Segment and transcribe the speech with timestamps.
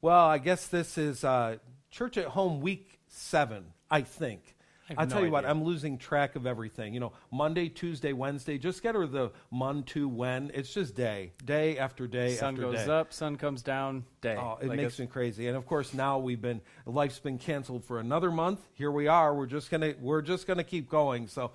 [0.00, 1.56] Well, I guess this is uh,
[1.90, 4.54] Church at Home week seven, I think.
[4.88, 5.44] I have I'll no tell you what.
[5.44, 6.94] I'm losing track of everything.
[6.94, 10.52] You know, Monday, Tuesday, Wednesday, just get her the mon to when.
[10.54, 12.92] It's just day, day after day sun after goes day.
[12.92, 14.36] up, sun comes down, day.
[14.38, 15.48] Oh, it Like makes me crazy.
[15.48, 18.60] And of course, now we've been life's been canceled for another month.
[18.74, 19.34] Here we are.
[19.34, 21.26] We're just gonna we're just gonna keep going.
[21.26, 21.50] So,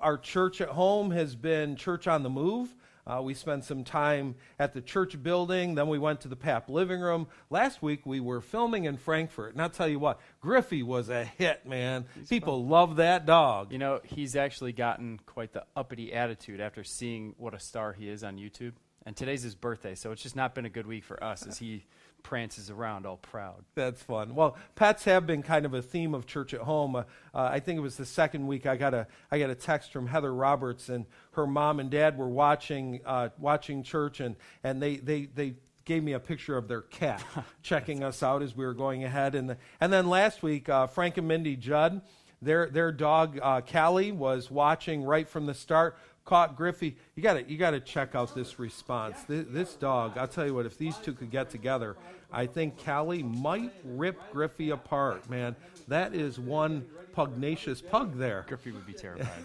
[0.00, 2.74] our church at home has been church on the move.
[3.06, 5.76] Uh, we spent some time at the church building.
[5.76, 7.28] Then we went to the PAP living room.
[7.50, 9.52] Last week we were filming in Frankfort.
[9.52, 12.06] And I'll tell you what, Griffey was a hit, man.
[12.28, 13.72] People love that dog.
[13.72, 18.08] You know, he's actually gotten quite the uppity attitude after seeing what a star he
[18.08, 18.72] is on YouTube.
[19.04, 21.58] And today's his birthday, so it's just not been a good week for us as
[21.58, 21.84] he
[22.26, 23.64] prances around all proud.
[23.76, 24.34] That's fun.
[24.34, 26.96] Well, pets have been kind of a theme of church at home.
[26.96, 29.54] Uh, uh, I think it was the second week I got a I got a
[29.54, 34.34] text from Heather Roberts, and her mom and dad were watching uh, watching church, and
[34.64, 35.54] and they they they
[35.84, 37.22] gave me a picture of their cat
[37.62, 41.18] checking us out as we were going ahead, and and then last week uh, Frank
[41.18, 42.02] and Mindy Judd,
[42.42, 45.96] their their dog uh, Callie was watching right from the start.
[46.26, 46.96] Caught Griffey.
[47.14, 49.22] You got to you got to check out this response.
[49.22, 50.18] This, this dog.
[50.18, 50.66] I'll tell you what.
[50.66, 51.96] If these two could get together,
[52.32, 55.30] I think Callie might rip Griffey apart.
[55.30, 55.54] Man,
[55.86, 58.44] that is one pugnacious pug there.
[58.48, 59.44] Griffey would be terrified.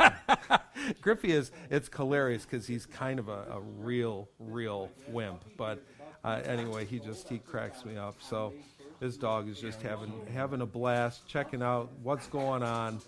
[1.02, 5.44] Griffey is it's hilarious because he's kind of a, a real real wimp.
[5.58, 5.84] But
[6.24, 8.16] uh, anyway, he just he cracks me up.
[8.20, 8.54] So
[9.00, 13.02] this dog is just having having a blast, checking out what's going on.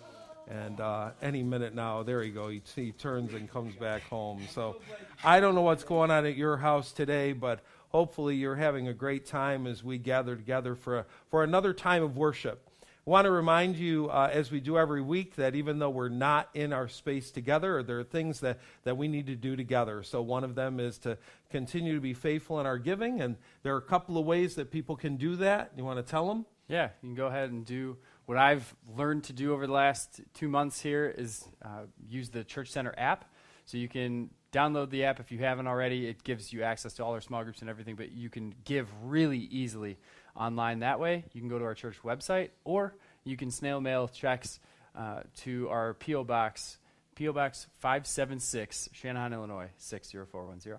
[0.49, 2.49] And uh, any minute now, there you go.
[2.49, 4.43] He, he turns and comes back home.
[4.51, 4.77] So
[5.25, 8.93] I don't know what's going on at your house today, but hopefully you're having a
[8.93, 12.69] great time as we gather together for a, for another time of worship.
[13.07, 16.09] I want to remind you, uh, as we do every week, that even though we're
[16.09, 20.03] not in our space together, there are things that, that we need to do together.
[20.03, 21.19] So, one of them is to
[21.51, 24.71] continue to be faithful in our giving, and there are a couple of ways that
[24.71, 25.73] people can do that.
[25.77, 26.47] You want to tell them?
[26.69, 30.21] yeah, you can go ahead and do what I've learned to do over the last
[30.33, 33.27] two months here is uh, use the Church Center app.
[33.67, 36.07] So you can download the app if you haven't already.
[36.07, 38.89] It gives you access to all our small groups and everything, but you can give
[39.03, 39.99] really easily
[40.37, 41.25] online that way.
[41.33, 42.95] You can go to our church website or
[43.25, 44.61] you can snail mail checks
[44.97, 46.25] uh, to our P.O.
[46.25, 46.79] Box,
[47.15, 47.33] P.O.
[47.33, 50.79] Box 576, Channahon, Illinois 60410.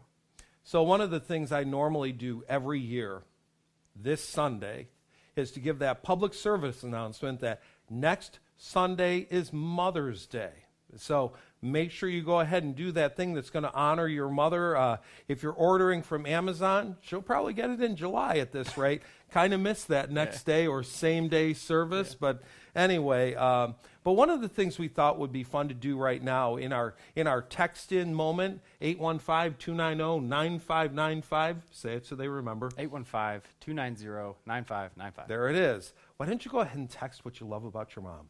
[0.64, 3.24] So, one of the things I normally do every year
[3.96, 4.88] this Sunday
[5.36, 10.52] is to give that public service announcement that next Sunday is Mother's Day.
[10.98, 14.30] So, make sure you go ahead and do that thing that's going to honor your
[14.30, 14.78] mother.
[14.78, 14.98] Uh,
[15.28, 19.02] if you're ordering from Amazon, she'll probably get it in July at this rate.
[19.30, 22.42] kind of miss that next day or same day service, but
[22.76, 23.34] anyway.
[23.36, 23.76] Um,
[24.06, 26.72] but one of the things we thought would be fun to do right now in
[26.72, 32.70] our in our text in moment 815-290-9595 say it so they remember.
[32.78, 35.28] 815 290 9595.
[35.28, 35.94] there it is.
[36.18, 38.30] Why don't you go ahead and text what you love about your mom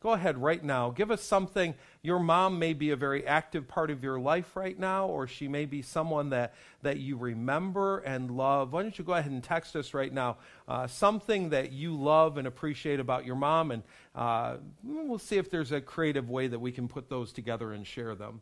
[0.00, 0.90] go ahead right now.
[0.90, 1.74] Give us something.
[2.02, 5.48] Your mom may be a very active part of your life right now or she
[5.48, 8.72] may be someone that that you remember and love.
[8.72, 12.38] Why don't you go ahead and text us right now uh, something that you love
[12.38, 13.82] and appreciate about your mom and
[14.14, 17.86] uh, we'll see if there's a creative way that we can put those together and
[17.86, 18.40] share them.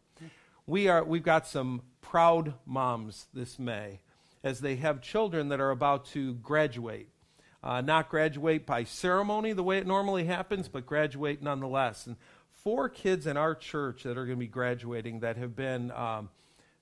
[0.67, 4.01] We are we've got some proud moms this may
[4.45, 7.09] as they have children that are about to graduate
[7.67, 12.07] uh, not graduate by ceremony the way it normally happens, but graduate nonetheless.
[12.07, 12.17] And
[12.63, 16.31] four kids in our church that are going to be graduating that have been, um,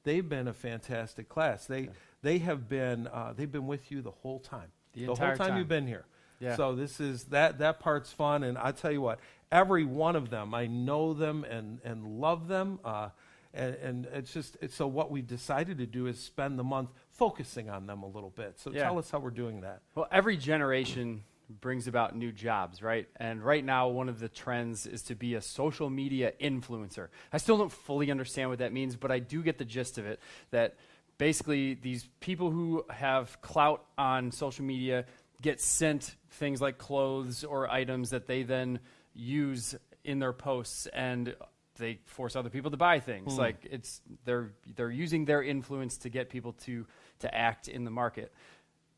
[0.05, 1.67] they've been a fantastic class.
[1.67, 1.89] They
[2.23, 5.49] they have been uh, they've been with you the whole time, The whole entire time,
[5.49, 5.59] time.
[5.59, 6.05] you've been here.
[6.39, 6.57] Yeah.
[6.57, 9.21] So this is that that part's fun, and I tell you what,
[9.51, 12.79] every one of them, I know them and and love them.
[12.85, 13.09] Uh,
[13.55, 16.91] and, and it's just it's, so what we've decided to do is spend the month
[17.15, 18.59] focusing on them a little bit.
[18.59, 18.85] So Yeah.
[18.85, 19.83] tell us how we're doing that.
[19.95, 23.09] Well, every generation brings about new jobs, right?
[23.17, 27.09] And right now, one of the trends is to be a social media influencer.
[27.33, 30.07] I still don't fully understand what that means, but I do get the gist of
[30.07, 30.21] it
[30.51, 30.77] that
[31.19, 35.05] basically these people who have clout on social media
[35.43, 38.81] get sent things like clothes or items that they then
[39.13, 39.75] use
[40.05, 41.37] in their posts and
[41.77, 43.41] they force other people to buy things hmm.
[43.41, 46.87] like it's they're they're using their influence to get people to
[47.21, 48.33] to act in the market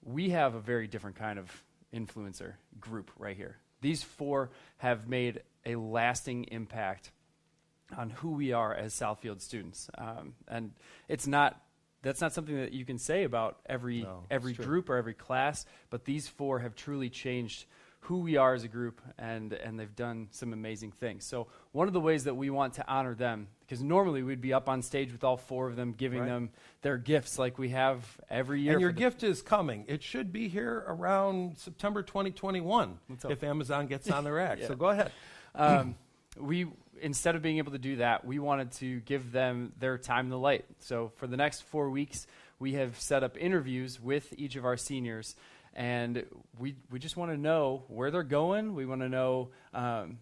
[0.07, 1.65] we have a very different kind of
[1.95, 3.57] influencer group right here.
[3.81, 7.11] These four have made a lasting impact
[7.97, 10.73] on who we are as Southfield students, um, and
[11.09, 11.61] it's not.
[12.03, 15.67] That's not something that you can say about every No, every group or every class,
[15.91, 17.65] but these four have truly changed
[18.01, 21.25] who we are as a group, and, and they've done some amazing things.
[21.25, 24.53] So, one of the ways that we want to honor them, because normally we'd be
[24.53, 26.29] up on stage with all four of them, giving Right.
[26.29, 26.51] them
[26.83, 28.75] their gifts like we have every year.
[28.75, 29.85] And your gift is coming.
[29.89, 32.99] It should be here around September 2021
[33.29, 34.61] if Amazon gets on their act.
[34.61, 34.69] Yeah.
[34.69, 35.11] So go ahead.
[35.57, 35.97] um,
[36.39, 36.67] we
[37.01, 40.31] instead of being able to do that, we wanted to give them their time in
[40.31, 40.65] the light.
[40.79, 42.27] So for the next four weeks,
[42.59, 45.37] we have set up interviews with each of our seniors,
[45.77, 46.25] and
[46.59, 48.75] we we just want to know where they're going.
[48.75, 49.51] We want to know.
[49.73, 50.19] Um,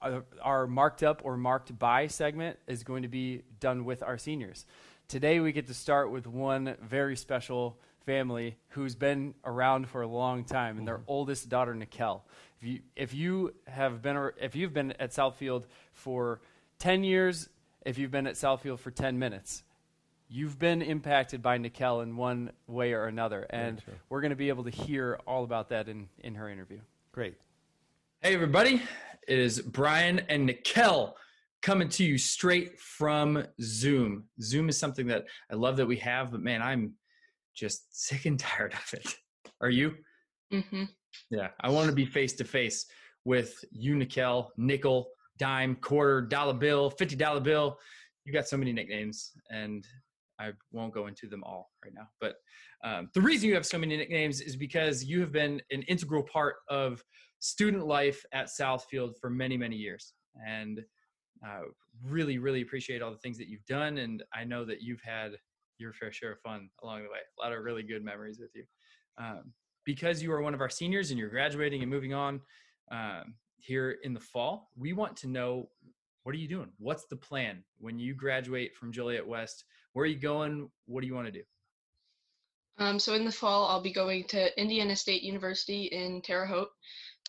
[0.00, 4.16] our- our marked up or marked by segment is going to be done with our
[4.16, 4.64] seniors.
[5.08, 10.06] Today, we get to start with one very special family who's been around for a
[10.06, 12.24] long time, and their oldest daughter, Nikel.
[12.60, 16.40] If you, if you have been, if you've been at Southfield for
[16.78, 17.48] 10 years,
[17.84, 19.64] if you've been at Southfield for 10 minutes,
[20.28, 23.46] you've been impacted by Nikel in one way or another.
[23.50, 23.94] And true.
[24.08, 26.80] we're going to be able to hear all about that in, in her interview.
[27.12, 27.34] Great.
[28.20, 28.82] Hey, everybody.
[29.26, 31.16] It is Brian and Nikel
[31.62, 34.24] coming to you straight from Zoom.
[34.40, 36.94] Zoom is something that I love that we have, but man, I'm
[37.54, 39.14] just sick and tired of it.
[39.60, 39.94] Are you?
[40.52, 40.84] Mm-hmm.
[41.30, 41.48] Yeah.
[41.60, 42.86] I want to be face to face
[43.24, 45.08] with you, Nikel, nickel,
[45.38, 47.78] dime, quarter, dollar bill, $50 bill.
[48.24, 49.86] You got so many nicknames, and
[50.40, 52.08] I won't go into them all right now.
[52.20, 52.36] But
[52.84, 56.22] um, the reason you have so many nicknames is because you have been an integral
[56.22, 57.02] part of
[57.40, 60.14] student life at Southfield for many, many years.
[60.46, 60.80] And
[61.46, 61.62] uh,
[62.04, 63.98] really, really appreciate all the things that you've done.
[63.98, 65.32] And I know that you've had
[65.78, 67.18] your fair share of fun along the way.
[67.38, 68.64] A lot of really good memories with you.
[69.18, 69.52] Um,
[69.84, 72.40] because you are one of our seniors and you're graduating and moving on
[72.90, 75.68] um, here in the fall, we want to know
[76.24, 76.70] what are you doing?
[76.78, 79.64] What's the plan when you graduate from Joliet West?
[79.92, 80.70] Where are you going?
[80.86, 81.42] What do you want to do?
[82.78, 86.70] Um, so in the fall, I'll be going to Indiana State University in Terre Haute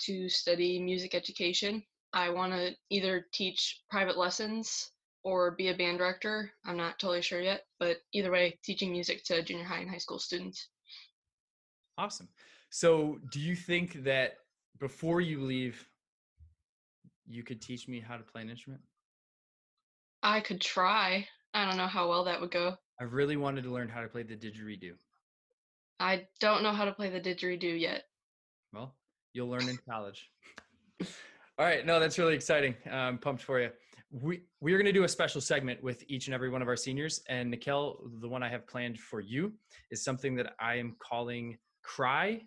[0.01, 1.83] to study music education.
[2.13, 4.91] I want to either teach private lessons
[5.23, 6.51] or be a band director.
[6.65, 9.97] I'm not totally sure yet, but either way, teaching music to junior high and high
[9.97, 10.69] school students.
[11.97, 12.29] Awesome.
[12.69, 14.37] So, do you think that
[14.79, 15.85] before you leave,
[17.27, 18.81] you could teach me how to play an instrument?
[20.23, 21.27] I could try.
[21.53, 22.77] I don't know how well that would go.
[22.99, 24.93] I really wanted to learn how to play the didgeridoo.
[25.99, 28.03] I don't know how to play the didgeridoo yet.
[28.73, 28.95] Well,
[29.33, 30.29] you'll learn in college.
[31.01, 32.75] All right, no, that's really exciting.
[32.89, 33.69] I'm pumped for you.
[34.11, 36.67] We we are going to do a special segment with each and every one of
[36.67, 39.53] our seniors, and Nikel, the one I have planned for you,
[39.91, 42.41] is something that I am calling "cry"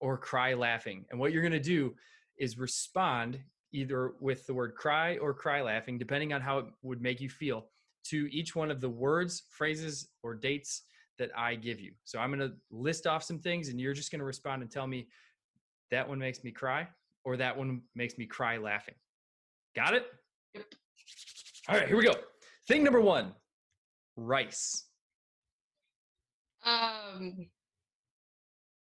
[0.00, 1.94] or "cry laughing." And what you're going to do
[2.38, 3.40] is respond
[3.72, 7.30] either with the word "cry" or "cry laughing," depending on how it would make you
[7.30, 7.66] feel,
[8.04, 10.82] to each one of the words, phrases, or dates
[11.18, 11.92] that I give you.
[12.04, 14.70] So I'm going to list off some things, and you're just going to respond and
[14.70, 15.06] tell me
[15.90, 16.88] that one makes me cry
[17.24, 18.94] or that one makes me cry laughing.
[19.76, 20.06] Got it?
[20.54, 20.64] Yep.
[21.68, 22.14] All right, here we go.
[22.66, 23.32] Thing number one
[24.16, 24.86] rice.
[26.64, 27.46] Um,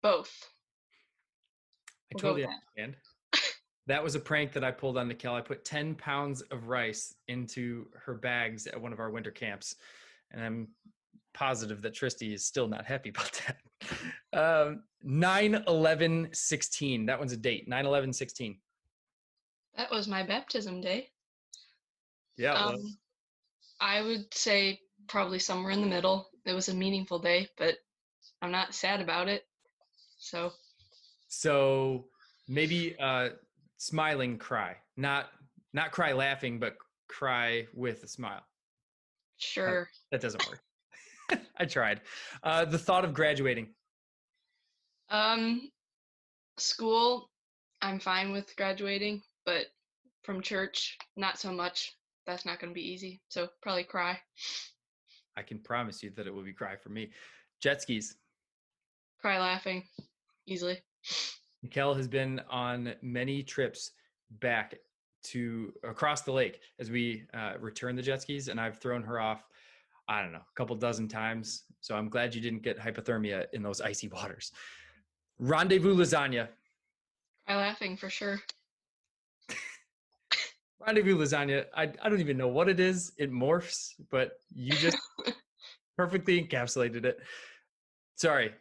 [0.03, 0.33] both.
[1.87, 2.97] I We'll totally understand.
[3.87, 5.35] That was a prank that I pulled on Nikel.
[5.35, 9.77] I put 10 pounds of rice into her bags at one of our winter camps.
[10.31, 10.69] And I'm
[11.35, 14.69] positive that Tristy is still not happy about that.
[14.69, 17.07] Um, 9 11 16.
[17.07, 17.69] That one's a date.
[17.69, 18.59] 9 11 16.
[19.77, 21.11] That was my baptism day.
[22.37, 22.55] Yeah.
[22.55, 22.97] Um.
[23.81, 26.31] I would say probably somewhere in the middle.
[26.47, 27.75] It was a meaningful day, but
[28.41, 29.47] I'm not sad about it.
[30.19, 30.53] So
[31.29, 32.07] So
[32.49, 33.31] maybe uh,
[33.85, 35.27] smiling cry, not
[35.73, 36.77] not cry laughing, but
[37.09, 38.43] cry with a smile.
[39.39, 39.89] sure.
[40.11, 40.63] That doesn't work.
[41.59, 42.01] I tried.
[42.43, 43.69] Uh, the thought of graduating.
[45.11, 45.71] Um,
[46.57, 47.31] school,
[47.83, 49.67] I'm fine with graduating, but
[50.23, 51.93] from church, not so much.
[52.27, 53.21] That's not going to be easy.
[53.29, 54.19] So probably cry.
[55.37, 57.11] I can promise you that it will be cry for me.
[57.61, 58.17] Jet skis.
[59.21, 59.85] Cry laughing
[60.47, 60.81] easily.
[61.65, 63.93] Mikel has been on many trips
[64.39, 64.75] back
[65.25, 69.19] to across the lake as we uh, return the jet skis, and I've thrown her
[69.19, 69.43] off.
[70.07, 71.63] I don't know, a couple dozen times.
[71.81, 74.53] So I'm glad you didn't get hypothermia in those icy waters.
[75.39, 76.49] Rendezvous lasagna.
[77.47, 78.39] Cry laughing for sure.
[80.87, 81.65] Rendezvous lasagna.
[81.75, 83.13] I, I don't even know what it is.
[83.17, 84.99] It morphs, but you just
[85.97, 87.19] perfectly encapsulated it.
[88.17, 88.53] Sorry.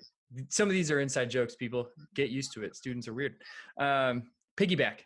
[0.49, 1.89] Some of these are inside jokes, people.
[2.15, 2.75] Get used to it.
[2.75, 3.35] Students are weird.
[3.77, 4.23] Um,
[4.57, 4.99] piggyback.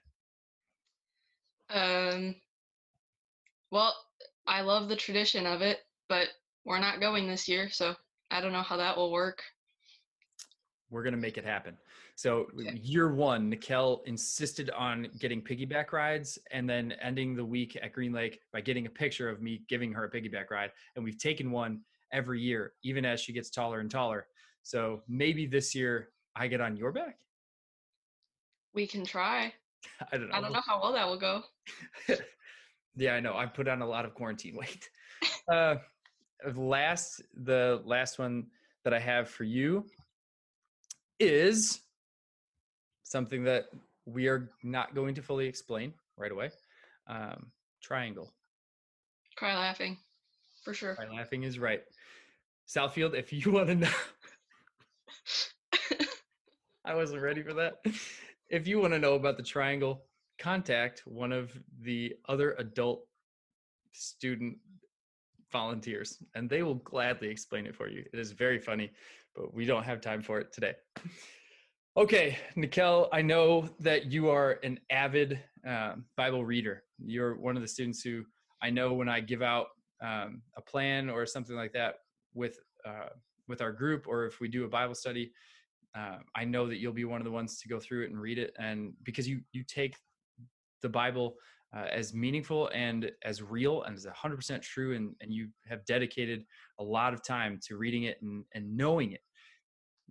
[1.69, 2.35] Um,
[3.71, 3.93] well,
[4.45, 6.29] I love the tradition of it, but
[6.65, 7.95] we're not going this year, so
[8.31, 9.41] I don't know how that will work.
[10.89, 11.77] we're gonna make it happen.
[12.15, 12.77] So Okay.
[12.77, 18.13] year one, Nikel insisted on getting piggyback rides and then ending the week at Green
[18.13, 20.71] Lake by getting a picture of me giving her a piggyback ride.
[20.95, 21.81] And we've taken one
[22.13, 24.27] every year, even as she gets taller and taller.
[24.67, 27.19] So maybe this year I get on your back.
[28.73, 29.53] We can try.
[30.11, 30.35] I don't know.
[30.35, 31.43] I don't know how well that will go.
[32.97, 33.37] yeah, I know.
[33.37, 34.89] I put on a lot of quarantine weight.
[35.49, 35.75] uh,
[36.53, 38.47] last, the last one
[38.83, 39.85] that I have for you
[41.17, 41.79] is
[43.03, 43.67] something that
[44.05, 46.51] we are not going to fully explain right away.
[47.07, 48.33] Um, triangle.
[49.37, 49.97] Cry laughing,
[50.65, 50.95] for sure.
[50.95, 51.83] Cry laughing is right.
[52.67, 53.89] Southfield, if you want to know,
[56.85, 57.75] I wasn't ready for that.
[58.49, 60.05] If you want to know about the triangle,
[60.39, 63.05] contact one of the other adult
[63.91, 64.55] student
[65.51, 68.05] volunteers and they will gladly explain it for you.
[68.13, 68.91] It is very funny,
[69.35, 70.75] but we don't have time for it today.
[71.97, 76.83] Okay, Nikel, I know that you are an avid um, Bible reader.
[77.03, 78.23] You're one of the students who
[78.61, 81.95] I know when I give out um, a plan or something like that
[82.35, 83.09] with uh,
[83.47, 85.31] with our group, or if we do a Bible study,
[85.95, 88.19] uh, I know that you'll be one of the ones to go through it and
[88.19, 89.95] read it, and because you you take
[90.81, 91.35] the Bible
[91.75, 96.43] uh, as meaningful and as real and as 100% true, and and you have dedicated
[96.79, 99.21] a lot of time to reading it and and knowing it.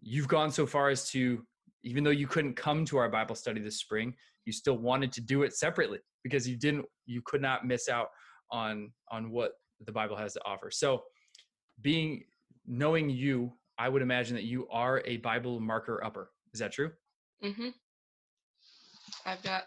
[0.03, 1.45] You've gone so far as to
[1.85, 4.15] even though you couldn't come to our Bible study this spring,
[4.45, 8.09] you still wanted to do it separately because you didn't you could not miss out
[8.51, 9.53] on on what
[9.85, 10.71] the Bible has to offer.
[10.71, 11.05] So
[11.83, 12.25] being
[12.67, 16.31] knowing you, I would imagine that you are a Bible marker upper.
[16.53, 16.93] Is that true?
[17.45, 17.69] Mm-hmm.
[19.25, 19.65] I've got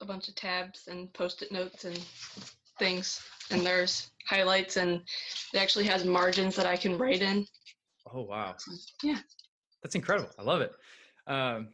[0.00, 1.98] a bunch of tabs and post-it notes and
[2.78, 5.02] things, and there's highlights, and
[5.52, 7.46] it actually has margins that I can write in.
[8.12, 8.54] Oh wow.
[9.02, 9.18] Yeah.
[9.82, 10.30] That's incredible.
[10.38, 10.72] I love it.
[11.26, 11.68] Um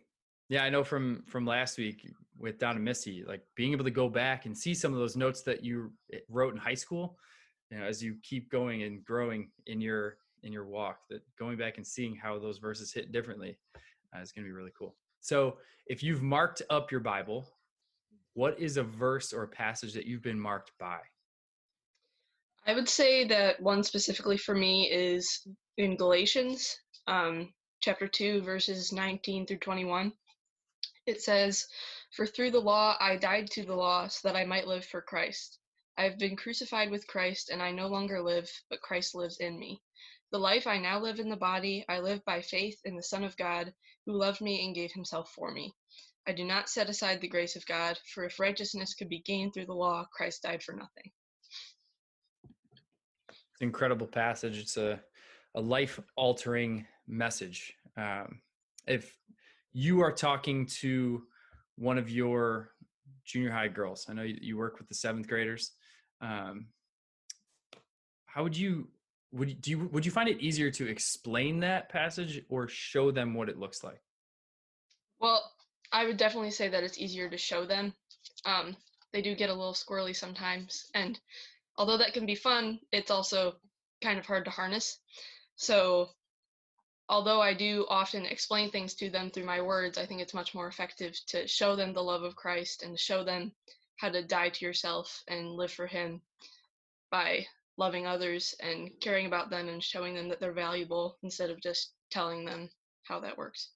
[0.48, 3.90] yeah, I know from from last week with Don and Missy, like being able to
[3.90, 7.18] go back and see some of those notes that you eh, wrote in high school,
[7.70, 11.56] you know, as you keep going and growing in your in your walk, that going
[11.56, 13.58] back and seeing how those verses hit differently
[14.14, 14.94] uh, is going to be really cool.
[15.20, 17.46] So, if you've marked up your Bible,
[18.34, 20.98] what is a verse or a passage that you've been marked by?
[22.66, 25.46] I would say that one specifically for me is
[25.76, 30.12] in Galatians, um, chapter 2, verses 19 through 21.
[31.06, 31.66] It says,
[32.12, 35.02] For through the law I died to the law so that I might live for
[35.02, 35.58] Christ.
[35.98, 39.58] I have been crucified with Christ, and I no longer live, but Christ lives in
[39.58, 39.82] me.
[40.32, 43.22] The life I now live in the body, I live by faith in the Son
[43.22, 43.70] of God,
[44.06, 45.74] who loved me and gave himself for me.
[46.26, 49.52] I do not set aside the grace of God, for if righteousness could be gained
[49.52, 51.12] through the law, Christ died for nothing.
[53.28, 54.56] It's an incredible passage.
[54.58, 55.00] It's a,
[55.54, 57.74] a life altering message.
[57.98, 58.40] Um,
[58.86, 59.14] if
[59.74, 61.24] you are talking to
[61.76, 62.70] one of your
[63.26, 65.72] junior high girls, I know you, you work with the seventh graders.
[66.22, 66.68] Um,
[68.24, 68.88] how would you
[69.32, 73.10] would you, do you would you find it easier to explain that passage or show
[73.10, 74.02] them what it looks like?
[75.20, 75.42] Well,
[75.90, 77.94] I would definitely say that it's easier to show them.
[78.44, 78.76] Um,
[79.12, 81.18] they do get a little squirrely sometimes, and
[81.76, 83.56] although that can be fun, it's also
[84.02, 84.98] kind of hard to harness.
[85.56, 86.10] So,
[87.08, 90.54] although I do often explain things to them through my words, I think it's much
[90.54, 93.52] more effective to show them the love of Christ and show them
[93.96, 96.20] how to die to yourself and live for Him
[97.10, 97.46] by
[97.82, 101.94] loving others and caring about them and showing them that they're valuable instead of just
[102.12, 102.70] telling them
[103.08, 103.70] how that works.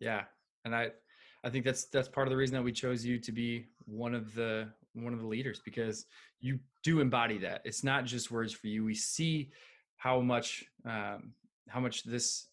[0.00, 0.22] Yeah,
[0.64, 0.88] and I
[1.44, 4.14] I think that's that's part of the reason that we chose you to be one
[4.14, 6.06] of the one of the leaders because
[6.40, 7.60] you do embody that.
[7.66, 8.84] It's not just words for you.
[8.84, 9.50] We see
[9.98, 11.34] how much um,
[11.68, 12.46] how much this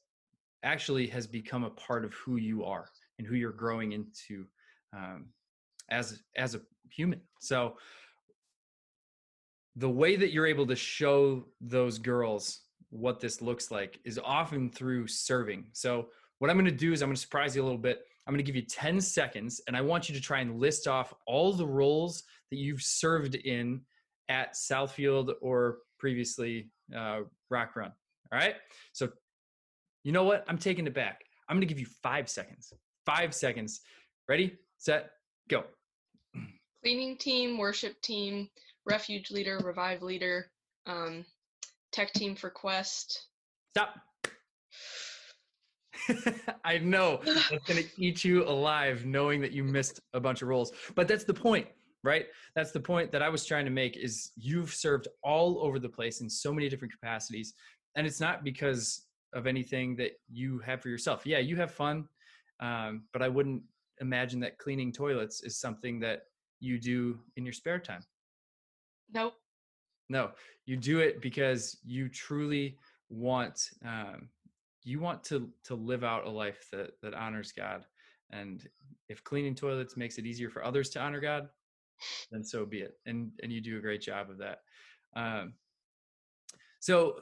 [0.63, 4.45] actually has become a part of who you are and who you're growing into
[4.93, 5.27] um,
[5.89, 7.21] as as a human.
[7.39, 7.77] So
[9.75, 14.69] the way that you're able to show those girls what this looks like is often
[14.69, 15.65] through serving.
[15.73, 18.05] So what I'm going to do is I'm going to surprise you a little bit.
[18.27, 20.87] I'm going to give you 10 seconds and I want you to try and list
[20.87, 23.81] off all the roles that you've served in
[24.29, 27.91] at Southfield or previously uh, Rock Run.
[28.31, 28.55] All right.
[28.93, 29.09] So,
[30.03, 30.45] you know what?
[30.47, 31.23] I'm taking it back.
[31.49, 32.71] I'm going to give you five seconds.
[33.05, 33.81] Five seconds.
[34.29, 35.11] Ready, set,
[35.49, 35.63] go.
[36.81, 38.49] cleaning team, worship team,
[38.85, 40.51] refuge leader, revive leader,
[40.85, 41.25] um,
[41.91, 43.27] tech team for Quest.
[43.71, 43.95] Stop.
[46.65, 50.47] I know that's going to eat you alive knowing that you missed a bunch of
[50.47, 50.71] roles.
[50.95, 51.67] But that's the point,
[52.03, 52.25] right?
[52.55, 55.89] That's the point that I was trying to make is you've served all over the
[55.89, 57.53] place in so many different capacities.
[57.95, 61.25] And it's not because of anything that you have for yourself.
[61.25, 62.07] Yeah, you have fun,
[62.59, 63.63] um, but I wouldn't
[63.99, 66.23] imagine that cleaning toilets is something that
[66.59, 68.01] you do in your spare time.
[69.13, 69.35] Nope.
[70.09, 70.31] No,
[70.65, 72.77] you do it because you truly
[73.09, 74.29] want um,
[74.83, 77.85] you want to to live out a life that that honors God.
[78.31, 78.67] And
[79.09, 81.49] if cleaning toilets makes it easier for others to honor God,
[82.31, 82.97] then so be it.
[83.05, 84.59] And and you do a great job of that.
[85.15, 85.53] Um,
[86.79, 87.21] so,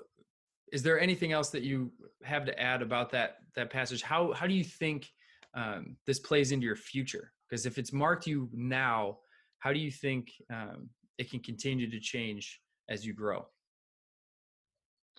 [0.72, 1.92] is there anything else that you
[2.24, 4.02] have to add about that that passage?
[4.02, 5.12] How how do you think
[5.54, 7.32] um, this plays into your future?
[7.50, 9.20] Because if it's marked you now,
[9.60, 10.90] how do you think um,
[11.22, 12.60] it can continue to change
[12.90, 13.46] as you grow?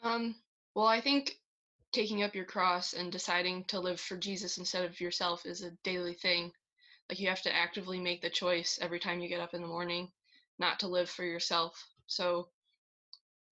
[0.02, 0.34] Um,
[0.74, 1.36] well, I think
[1.92, 5.70] taking up your cross and deciding to live for Jesus instead of yourself is a
[5.84, 6.50] daily thing.
[7.08, 9.68] Like you have to actively make the choice every time you get up in the
[9.68, 10.10] morning
[10.58, 11.72] not to live for yourself.
[12.08, 12.48] So,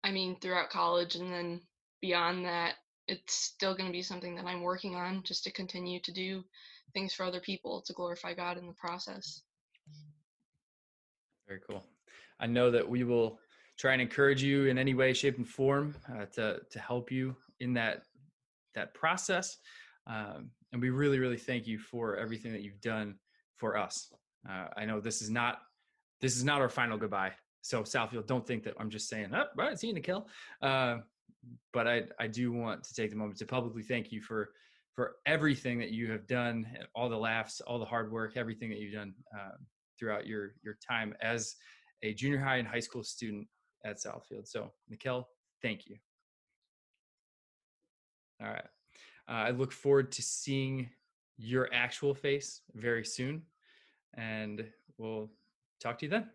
[0.02, 1.60] I mean, throughout college and then
[2.00, 2.74] beyond that,
[3.06, 6.42] it's still going to be something that I'm working on just to continue to do
[6.94, 9.42] things for other people to glorify God in the process.
[11.46, 11.84] Very cool.
[12.40, 13.38] I know that we will
[13.78, 17.36] try and encourage you in any way, shape, and form uh, to to help you
[17.60, 18.02] in that
[18.74, 19.58] that process.
[20.06, 23.16] Um, and we really, really thank you for everything that you've done
[23.56, 24.12] for us.
[24.48, 25.58] Uh, I know this is not
[26.20, 27.32] this is not our final goodbye.
[27.62, 30.26] So Southfield, don't think that I'm just saying, "Up, oh, right, see you, Nikhil."
[30.62, 30.98] Uh,
[31.72, 34.50] but I I do want to take the moment to publicly thank you for
[34.94, 38.78] for everything that you have done, all the laughs, all the hard work, everything that
[38.78, 39.56] you've done uh,
[39.98, 41.56] throughout your your time as
[42.02, 43.46] a junior high and high school student
[43.84, 44.46] at Southfield.
[44.46, 45.28] So, Nikhil,
[45.62, 45.96] thank you.
[48.42, 48.64] All right.
[49.28, 50.88] Uh, I look forward to seeing
[51.36, 53.42] your actual face very soon,
[54.14, 54.64] and
[54.98, 55.30] we'll
[55.80, 56.28] talk to you then.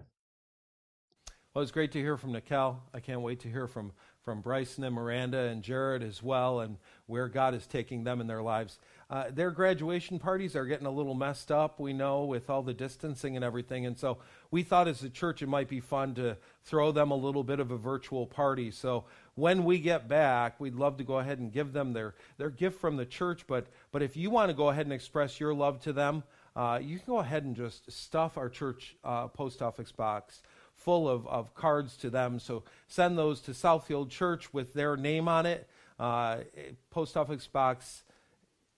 [1.53, 2.81] Well, it's great to hear from Nikhil.
[2.93, 3.91] I can't wait to hear from,
[4.25, 8.25] from Bryson and Miranda and Jared as well, and where God is taking them in
[8.25, 8.79] their lives.
[9.07, 12.73] Uh, their graduation parties are getting a little messed up, we know, with all the
[12.73, 13.85] distancing and everything.
[13.85, 14.17] And so
[14.49, 17.59] we thought as a church it might be fun to throw them a little bit
[17.59, 18.71] of a virtual party.
[18.71, 19.05] So
[19.35, 22.81] when we get back, we'd love to go ahead and give them their, their gift
[22.81, 23.45] from the church.
[23.45, 26.23] But, but if you want to go ahead and express your love to them,
[26.55, 30.41] uh, you can go ahead and just stuff our church uh, post office box
[30.85, 32.39] full of, of cards to them.
[32.39, 35.67] So send those to Southfield Church with their name on it.
[35.99, 36.37] Uh,
[36.91, 38.03] post office box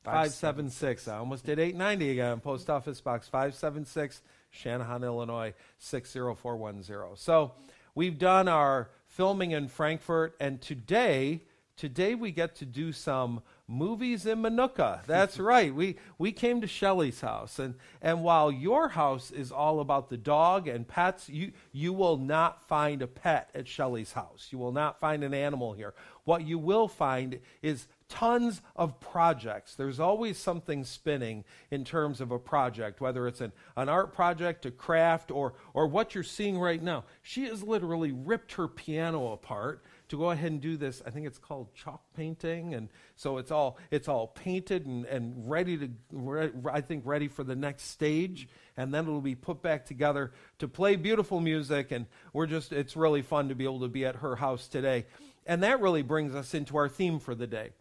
[0.05, 1.09] 576.
[1.09, 2.39] I almost did 890 again.
[2.39, 4.21] Post office box 576,
[4.55, 7.17] Channahon, Illinois 60410.
[7.17, 7.51] So
[7.93, 11.41] we've done our filming in Frankfort, and today,
[11.77, 15.05] today we get to do some movies in Minooka.
[15.05, 15.73] That's right.
[15.73, 20.17] We we came to Shelly's house, and and while your house is all about the
[20.17, 24.49] dog and pets, you you will not find a pet at Shelly's house.
[24.51, 25.93] You will not find an animal here.
[26.25, 29.75] What you will find is tons of projects.
[29.75, 34.65] There's always something spinning in terms of a project, whether it's an, an art project,
[34.65, 37.03] a craft, or, or what you're seeing right now.
[37.21, 41.01] She has literally ripped her piano apart to go ahead and do this.
[41.05, 45.49] I think it's called chalk painting, and so it's all it's all painted and, and
[45.49, 49.61] ready to re- I think ready for the next stage, and then it'll be put
[49.61, 51.91] back together to play beautiful music.
[51.91, 55.05] And we're just it's really fun to be able to be at her house today,
[55.45, 57.71] and that really brings us into our theme for the day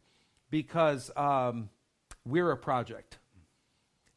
[0.51, 1.69] because um,
[2.25, 3.19] we're a project.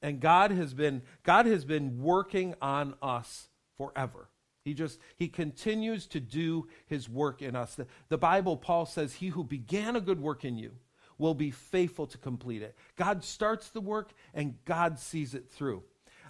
[0.01, 4.29] And God has been God has been working on us forever.
[4.63, 7.75] He just he continues to do his work in us.
[7.75, 10.71] The, the Bible Paul says he who began a good work in you
[11.17, 12.75] will be faithful to complete it.
[12.95, 15.83] God starts the work and God sees it through.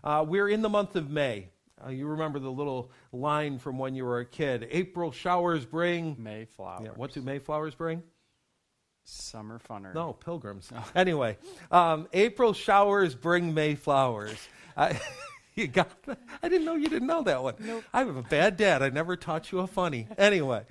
[0.04, 1.50] Uh, we're in the month of May.
[1.84, 4.68] Uh, you remember the little line from when you were a kid.
[4.72, 6.86] April showers bring Mayflowers.
[6.86, 8.04] Yeah, what do Mayflowers bring?
[9.06, 9.94] Summer funner.
[9.94, 10.70] No, pilgrims.
[10.96, 11.38] Anyway,
[11.72, 14.38] um, April showers bring May flowers.
[15.56, 16.20] You got that?
[16.42, 17.56] I didn't know you didn't know that one.
[17.60, 17.84] Nope.
[17.94, 18.82] I have a bad dad.
[18.82, 20.08] I never taught you a funny.
[20.18, 20.64] Anyway,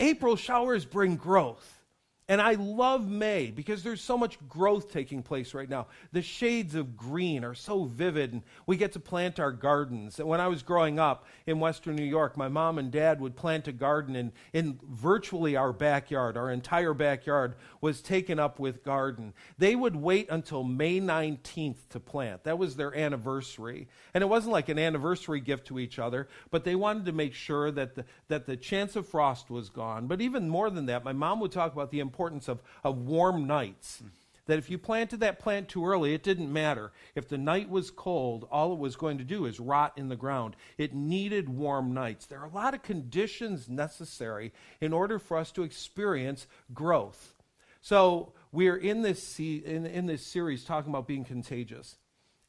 [0.00, 1.81] April showers bring growth.
[2.28, 5.88] And I love May because there's so much growth taking place right now.
[6.12, 10.20] The shades of green are so vivid, and we get to plant our gardens.
[10.20, 13.34] And when I was growing up in Western New York, my mom and dad would
[13.34, 16.36] plant a garden in, in virtually our backyard.
[16.36, 19.34] Our entire backyard was taken up with garden.
[19.58, 22.44] They would wait until May 19th to plant.
[22.44, 23.88] That was their anniversary.
[24.14, 27.34] And it wasn't like an anniversary gift to each other, but they wanted to make
[27.34, 30.06] sure that the, that the chance of frost was gone.
[30.06, 33.46] But even more than that, my mom would talk about the importance of, of warm
[33.46, 34.02] nights.
[34.46, 36.92] That if you planted that plant too early, it didn't matter.
[37.14, 40.16] If the night was cold, all it was going to do is rot in the
[40.16, 40.56] ground.
[40.76, 42.26] It needed warm nights.
[42.26, 47.34] There are a lot of conditions necessary in order for us to experience growth.
[47.80, 51.96] So we're in this in, in this series talking about being contagious.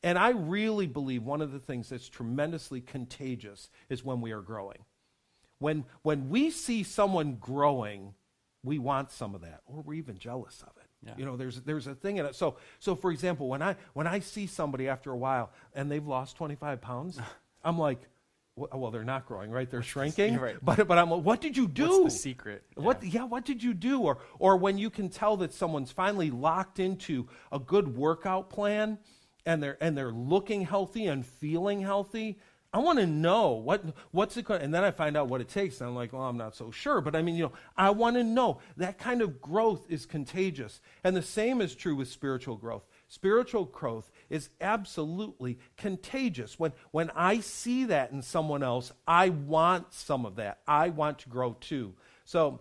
[0.02, 4.42] And I really believe one of the things that's tremendously contagious is when we are
[4.42, 4.80] growing.
[5.60, 8.14] When, when we see someone growing,
[8.64, 10.88] we want some of that, or we're even jealous of it.
[11.06, 11.14] Yeah.
[11.18, 12.34] You know, there's, there's a thing in it.
[12.36, 16.06] So, so, for example, when I, when I see somebody after a while and they've
[16.06, 17.20] lost 25 pounds,
[17.64, 18.00] I'm like,
[18.56, 19.70] "Wh- well, they're not growing, right?
[19.70, 20.38] They're shrinking.
[20.38, 20.56] Right.
[20.62, 22.04] But, but I'm like, what did you do?
[22.04, 22.64] What's the secret?
[22.76, 24.02] What yeah, what did you do?
[24.02, 28.98] Or or when you can tell that someone's finally locked into a good workout plan
[29.46, 32.40] and they're and they're looking healthy and feeling healthy.
[32.74, 35.48] I want to know what what's it going and then I find out what it
[35.48, 37.92] takes and I'm like, well, I'm not so sure, but I mean, you know, I
[37.92, 38.60] want to know.
[38.78, 40.82] That kind of growth is contagious.
[41.04, 42.84] And the same is true with spiritual growth.
[43.08, 46.58] Spiritual growth is absolutely contagious.
[46.58, 50.62] When, when I see that in someone else, I want some of that.
[50.68, 51.94] I want to grow too.
[52.26, 52.60] So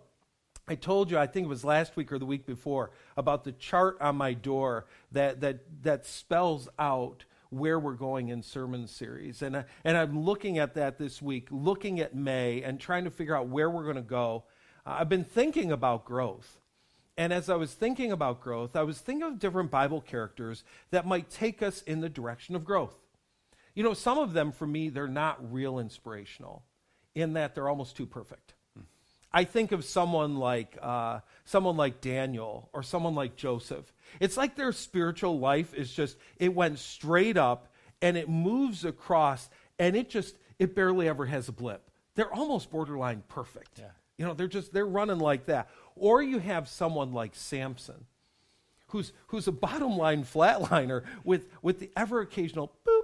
[0.68, 3.53] I told you, I think it was last week or the week before, about the
[3.53, 9.42] chart on my door that, that, that spells out where we're going in sermon series.
[9.42, 13.10] And, I, and I'm looking at that this week, looking at May and trying to
[13.10, 14.44] figure out where we're going to go.
[14.86, 16.58] Uh, I've been thinking about growth.
[17.18, 21.06] And as I was thinking about growth, I was thinking of different Bible characters that
[21.06, 22.94] might take us in the direction of growth.
[23.74, 26.64] You know, some of them, for me, they're not real inspirational
[27.14, 28.54] in that they're almost too perfect.
[29.35, 33.92] I think of someone like uh, someone like Daniel or someone like Joseph.
[34.21, 39.49] It's like their spiritual life is just it went straight up and it moves across
[39.79, 41.90] and it just it barely ever has a blip.
[42.14, 43.79] They're almost borderline perfect.
[43.79, 43.87] Yeah.
[44.18, 45.68] You know, they're just they're running like that.
[45.97, 48.07] Or you have someone like Samson,
[48.88, 53.01] who's who's a bottom line flatliner with with the ever occasional boop boop,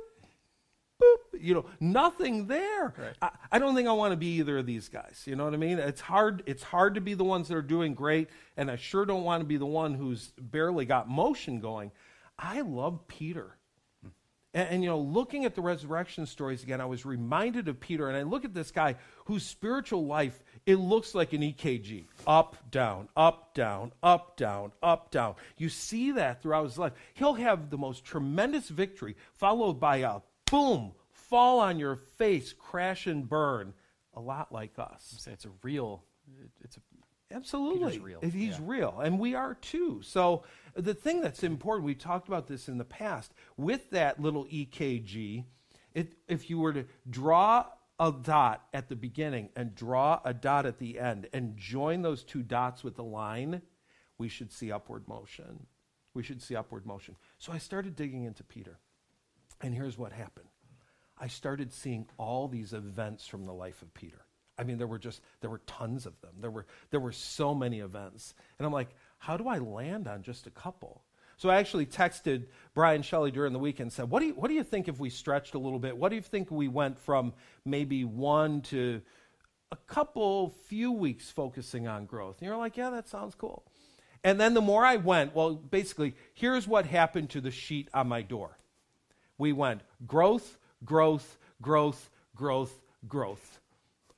[1.40, 2.94] you know, nothing there.
[2.96, 3.14] Right.
[3.22, 5.22] I, I don't think I want to be either of these guys.
[5.26, 5.78] You know what I mean?
[5.78, 6.42] It's hard.
[6.46, 9.40] It's hard to be the ones that are doing great, and I sure don't want
[9.40, 11.92] to be the one who's barely got motion going.
[12.38, 13.56] I love Peter.
[14.54, 18.08] And, and, you know, looking at the resurrection stories again, I was reminded of Peter,
[18.08, 18.96] and I look at this guy
[19.26, 25.10] whose spiritual life it looks like an EKG, up, down, up, down, up, down, up,
[25.10, 25.34] down.
[25.56, 26.92] You see that throughout his life.
[27.14, 30.20] He'll have the most tremendous victory, followed by a
[30.50, 30.92] boom,
[31.28, 33.74] fall on your face, crash and burn,
[34.14, 35.28] a lot like us.
[35.30, 36.04] It's a real.
[36.62, 36.80] It's a
[37.30, 37.98] Absolutely.
[37.98, 38.62] Real, He's yeah.
[38.62, 39.00] real.
[39.02, 40.00] And we are too.
[40.02, 44.46] So the thing that's important, we've talked about this in the past, with that little
[44.46, 45.44] EKG,
[45.94, 47.66] it, if you were to draw
[48.00, 52.22] a dot at the beginning and draw a dot at the end and join those
[52.22, 53.60] two dots with a line,
[54.16, 55.66] we should see upward motion.
[56.14, 57.16] We should see upward motion.
[57.38, 58.78] So I started digging into Peter.
[59.60, 60.47] And here's what happened.
[61.20, 64.24] I started seeing all these events from the life of Peter.
[64.58, 66.32] I mean, there were just there were tons of them.
[66.40, 70.22] There were there were so many events, and I'm like, how do I land on
[70.22, 71.02] just a couple?
[71.36, 74.48] So I actually texted Brian Shelley during the weekend and said, what do you what
[74.48, 75.96] do you think if we stretched a little bit?
[75.96, 77.32] What do you think we went from
[77.64, 79.00] maybe one to
[79.70, 82.38] a couple few weeks focusing on growth?
[82.40, 83.64] And you're like, yeah, that sounds cool.
[84.24, 88.08] And then the more I went, well, basically, here's what happened to the sheet on
[88.08, 88.58] my door
[89.38, 93.60] we went growth, growth, growth, growth, growth.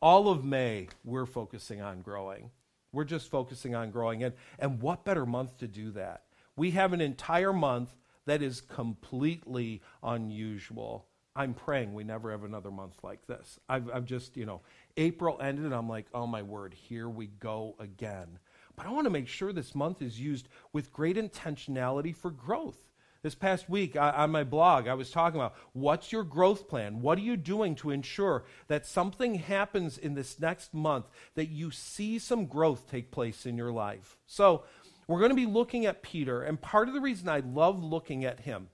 [0.03, 2.51] All of May, we're focusing on growing.
[2.93, 4.23] We're just focusing on growing.
[4.25, 6.23] And, and what better month to do that?
[6.57, 7.91] We have an entire month
[8.27, 11.07] that is completely unusual.
[11.37, 13.59] I'm praying we never have another month like this.
[13.69, 14.63] I've, I've just, you know,
[14.97, 18.39] April ended, and I'm like, oh my word, here we go again.
[18.77, 22.90] But I want to make sure this month is used with great intentionality for growth.
[23.23, 27.03] This past week I, on my blog, I was talking about what's your growth plan?
[27.03, 31.71] What are you doing to ensure that something happens in this next month that you
[31.71, 34.17] see some growth take place in your life?
[34.27, 34.65] So,
[35.07, 38.25] we're going to be looking at Peter, and part of the reason I love looking
[38.25, 38.69] at him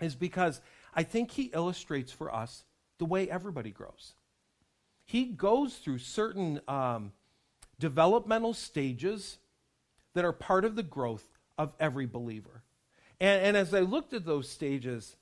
[0.00, 0.60] is because
[0.92, 2.64] I think he illustrates for us
[2.98, 4.12] the way everybody grows.
[5.06, 7.12] He goes through certain um,
[7.78, 9.38] developmental stages
[10.12, 11.26] that are part of the growth
[11.56, 12.62] of every believer.
[13.20, 15.16] And, and as I looked at those stages,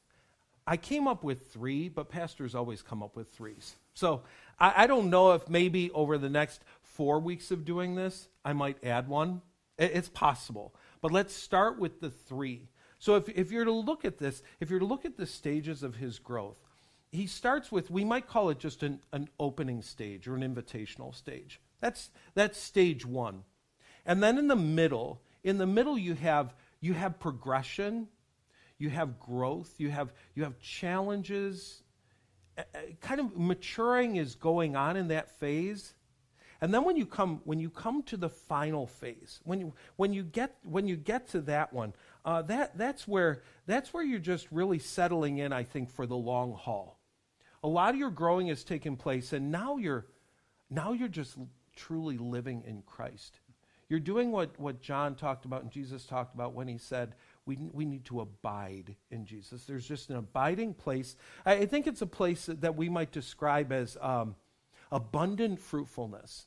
[0.67, 3.75] I came up with three, but pastors always come up with threes.
[3.95, 4.23] So
[4.59, 8.53] I, I don't know if maybe over the next four weeks of doing this, I
[8.53, 9.43] might add one.
[9.79, 10.75] It- It's possible.
[11.01, 12.69] But let's start with the three.
[12.99, 15.83] So if, if you're to look at this, if you're to look at the stages
[15.83, 16.57] of his growth,
[17.13, 21.15] he starts with, we might call it just an, an opening stage or an invitational
[21.15, 21.61] stage.
[21.81, 23.45] That's, that's stage one.
[24.07, 26.55] And then in the middle, in the middle you have
[26.85, 28.09] you have progression,
[28.79, 31.83] you have growth, you have you have challenges.
[33.01, 35.95] Kind of maturing is going on in that phase.
[36.61, 40.13] And then when you come when you come to the final phase, when you when
[40.13, 41.95] you get when you get to that one,
[42.25, 45.55] uh, that that's where that's where you're just really settling in.
[45.55, 47.01] I think for the long haul,
[47.63, 50.07] a lot of your growing has taken place, and now you're
[50.69, 51.39] now you're just
[51.75, 53.41] truly living in Christ.
[53.95, 57.15] You're doing what, what John talked about and Jesus talked about when he said,
[57.47, 59.67] we, we need to abide in Jesus.
[59.67, 61.15] There's just an abiding place.
[61.47, 64.35] I, I think it's a place that, that we might describe as um,
[64.91, 66.47] abundant fruitfulness.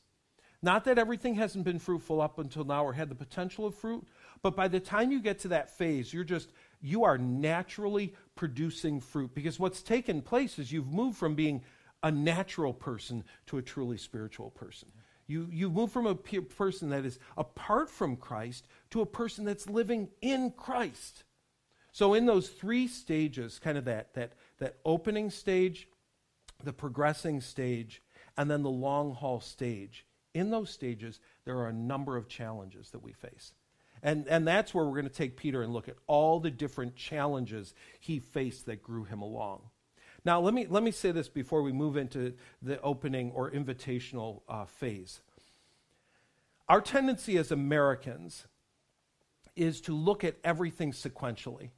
[0.62, 4.06] Not that everything hasn't been fruitful up until now or had the potential of fruit,
[4.42, 9.00] but by the time you get to that phase, you're just, you are naturally producing
[9.00, 11.64] fruit because what's taken place is you've moved from being
[12.04, 14.90] a natural person to a truly spiritual person.
[15.28, 19.44] You, you move from a pe- person that is apart from Christ to a person
[19.46, 21.24] that's living in Christ.
[21.92, 25.88] So, in those three stages, kind of that, that, that opening stage,
[26.64, 28.02] the progressing stage,
[28.38, 32.92] and then the long haul stage, in those stages, there are a number of challenges
[32.92, 33.54] that we face.
[34.04, 36.96] And, and that's where we're going to take Peter and look at all the different
[36.96, 39.62] challenges he faced that grew him along.
[40.28, 44.42] Now, let me, let me say this before we move into the opening or invitational
[44.50, 45.22] uh, phase.
[46.68, 48.46] Our tendency as Americans
[49.56, 51.70] is to look at everything sequentially.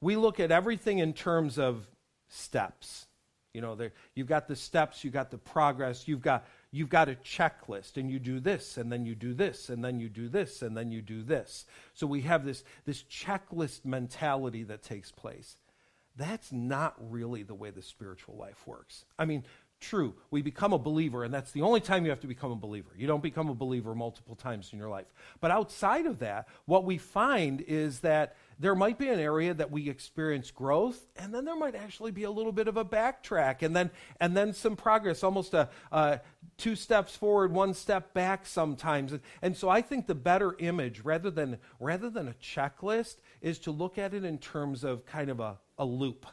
[0.00, 1.88] We look at everything in terms of
[2.28, 3.08] steps.
[3.52, 7.08] You know, there, you've got the steps, you've got the progress, you've got, you've got
[7.08, 10.28] a checklist, and you do this, and then you do this, and then you do
[10.28, 11.66] this, and then you do this.
[11.94, 15.56] So we have this, this checklist mentality that takes place.
[16.20, 19.06] That's not really the way the spiritual life works.
[19.18, 19.42] I mean,
[19.80, 22.56] true, we become a believer, and that's the only time you have to become a
[22.56, 22.90] believer.
[22.94, 25.06] You don't become a believer multiple times in your life.
[25.40, 29.70] But outside of that, what we find is that there might be an area that
[29.70, 33.62] we experience growth, and then there might actually be a little bit of a backtrack,
[33.62, 36.20] and then and then some progress, almost a, a
[36.58, 39.12] two steps forward, one step back sometimes.
[39.12, 43.58] And, and so I think the better image, rather than rather than a checklist, is
[43.60, 46.26] to look at it in terms of kind of a a loop,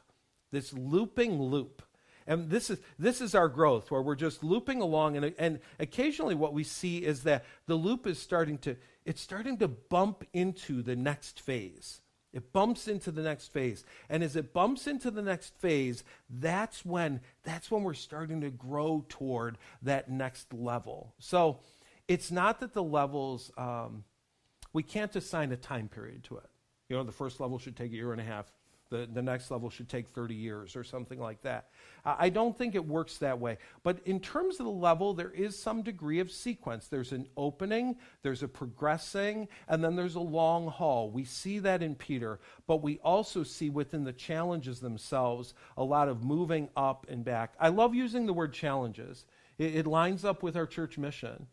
[0.51, 1.81] this looping loop.
[2.29, 5.15] And this is, this is our growth, where we're just looping along.
[5.15, 9.57] And, and occasionally what we see is that the loop is starting to, it's starting
[9.59, 12.01] to bump into the next phase.
[12.37, 13.83] It bumps into the next phase.
[14.09, 18.51] And as it bumps into the next phase, that's when, that's when we're starting to
[18.51, 21.15] grow toward that next level.
[21.17, 21.57] So
[22.07, 24.03] it's not that the levels, um,
[24.71, 26.49] we can't assign a time period to it.
[26.89, 28.45] You know, the first level should take a year and a half.
[28.89, 31.69] The, the next level should take 30 years or something like that.
[32.05, 33.57] I don't think it works that way.
[33.83, 36.87] But in terms of the level, there is some degree of sequence.
[36.87, 41.11] There's an opening, there's a progressing, and then there's a long haul.
[41.11, 46.07] We see that in Peter, but we also see within the challenges themselves a lot
[46.07, 47.53] of moving up and back.
[47.59, 49.25] I love using the word challenges,
[49.57, 51.47] it, it lines up with our church mission.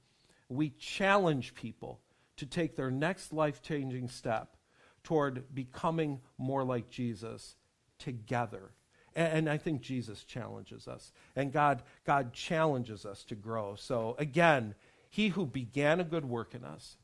[0.49, 2.01] We challenge people
[2.37, 4.57] to take their next life changing step
[5.05, 7.55] toward becoming more like Jesus
[7.99, 8.73] together.
[9.15, 11.13] And, and, I think Jesus challenges us.
[11.37, 13.77] And God, God challenges us to grow.
[13.77, 14.75] So again,
[15.09, 16.97] he who began a good work in us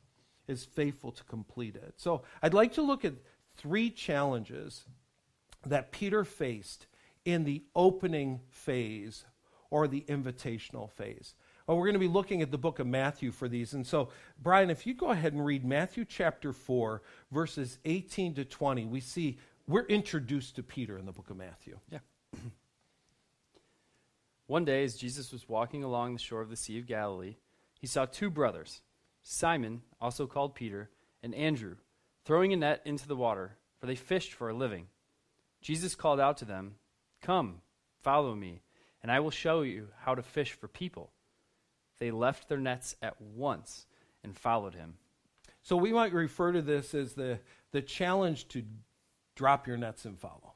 [0.47, 1.93] is faithful to complete it.
[1.95, 3.13] So I'd like to look at
[3.55, 4.83] three challenges
[5.65, 6.87] that Peter faced
[7.23, 9.25] in the opening phase
[9.69, 11.35] or the invitational phase.
[11.71, 13.71] Well, we're going to be looking at the book of Matthew for these.
[13.73, 18.43] And so, Brian, if you go ahead and read Matthew chapter 4, verses 18 to
[18.43, 21.79] 20, we see we're introduced to Peter in the book of Matthew.
[21.89, 21.99] Yeah.
[24.47, 27.37] One day, as Jesus was walking along the shore of the Sea of Galilee,
[27.79, 28.81] he saw two brothers,
[29.23, 30.89] Simon, also called Peter,
[31.23, 31.77] and Andrew,
[32.25, 34.87] throwing a net into the water, for they fished for a living.
[35.61, 36.75] Jesus called out to them,
[37.21, 37.61] Come,
[38.01, 38.61] follow me,
[39.01, 41.13] and I will show you how to fish for people.
[42.01, 43.85] They left their nets at once
[44.23, 44.95] and followed him.
[45.61, 47.37] So we might refer to this as the,
[47.73, 48.63] the challenge to
[49.35, 50.53] drop your nets and follow.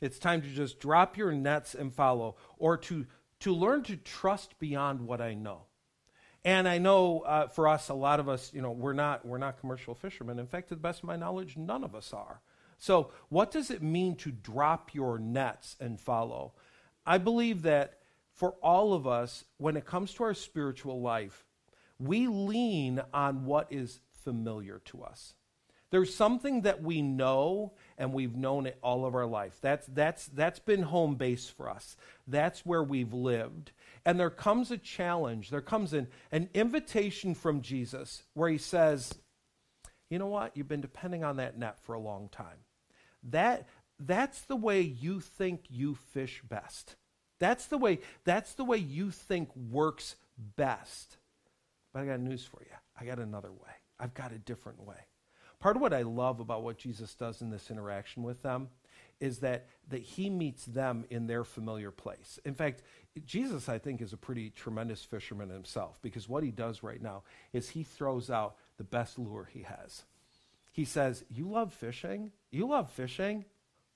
[0.00, 3.06] It's time to just drop your nets and follow, or to,
[3.40, 5.66] to learn to trust beyond what I know.
[6.44, 9.38] And I know uh, for us, a lot of us, you know, we're not, we're
[9.38, 10.40] not commercial fishermen.
[10.40, 12.40] In fact, to the best of my knowledge, none of us are.
[12.76, 16.54] So, what does it mean to drop your nets and follow?
[17.06, 17.95] I believe that
[18.36, 21.44] for all of us, when it comes to our spiritual life,
[21.98, 25.34] we lean on what is familiar to us.
[25.90, 29.56] There's something that we know and we've known it all of our life.
[29.62, 31.96] That's, that's, that's been home base for us.
[32.26, 33.72] That's where we've lived.
[34.04, 39.14] And there comes a challenge, there comes an, an invitation from Jesus where he says,
[40.10, 40.54] You know what?
[40.54, 42.58] You've been depending on that net for a long time.
[43.22, 43.66] That,
[43.98, 46.96] that's the way you think you fish best.
[47.38, 50.16] That's the way, that's the way you think works
[50.56, 51.16] best.
[51.92, 52.76] But I got news for you.
[52.98, 53.72] I got another way.
[53.98, 54.96] I've got a different way.
[55.58, 58.68] Part of what I love about what Jesus does in this interaction with them
[59.20, 62.38] is that, that he meets them in their familiar place.
[62.44, 62.82] In fact,
[63.24, 67.22] Jesus, I think, is a pretty tremendous fisherman himself because what he does right now
[67.52, 70.04] is he throws out the best lure he has.
[70.72, 72.32] He says, You love fishing?
[72.50, 73.46] You love fishing?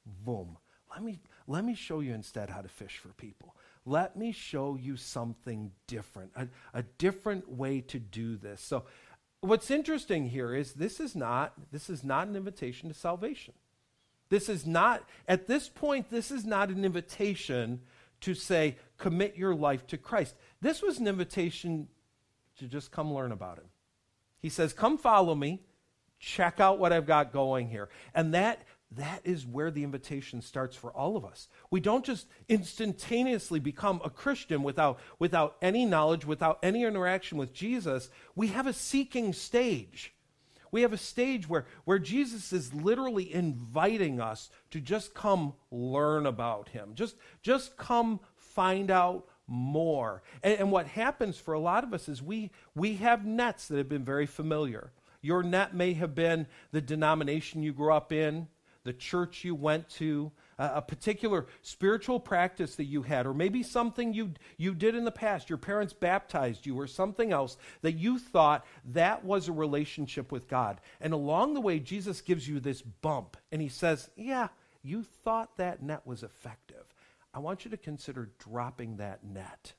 [0.07, 0.57] Boom.
[0.91, 3.55] Let me, let me show you instead how to fish for people.
[3.87, 8.61] Let me show you something different, a, a different way to do this.
[8.61, 8.85] So,
[9.41, 13.55] what's interesting here is this is not this is not an invitation to salvation.
[14.29, 17.81] This is not at this point this is not an invitation
[18.21, 20.35] to say commit your life to Christ.
[20.61, 21.89] This was an invitation
[22.59, 23.69] to just come learn about him.
[24.41, 25.63] He says, "Come follow me.
[26.19, 28.63] Check out what I've got going here." And that
[28.97, 31.49] that is where the invitation starts for all of us.
[31.71, 37.53] We don't just instantaneously become a Christian without, without any knowledge, without any interaction with
[37.53, 38.11] Jesus.
[38.35, 40.13] We have a seeking stage.
[40.73, 46.27] We have a stage where, where Jesus is literally inviting us to just come learn
[46.27, 50.23] about him, just, just come find out more.
[50.43, 53.79] And, and what happens for a lot of us is we, we have nets that
[53.79, 54.93] have been very familiar.
[55.23, 58.49] Your net may have been the denomination you grew up in
[58.85, 64.13] the church you went to, a particular spiritual practice that you had, or maybe something
[64.13, 65.49] you, you did in the past.
[65.49, 70.49] Your parents baptized you, or something else that you thought that was a relationship with
[70.49, 70.81] God.
[71.01, 74.49] And along the way, Jesus gives you this bump, and he says, Yeah,
[74.83, 76.95] you thought that net was effective.
[77.33, 79.75] I want you to consider dropping that net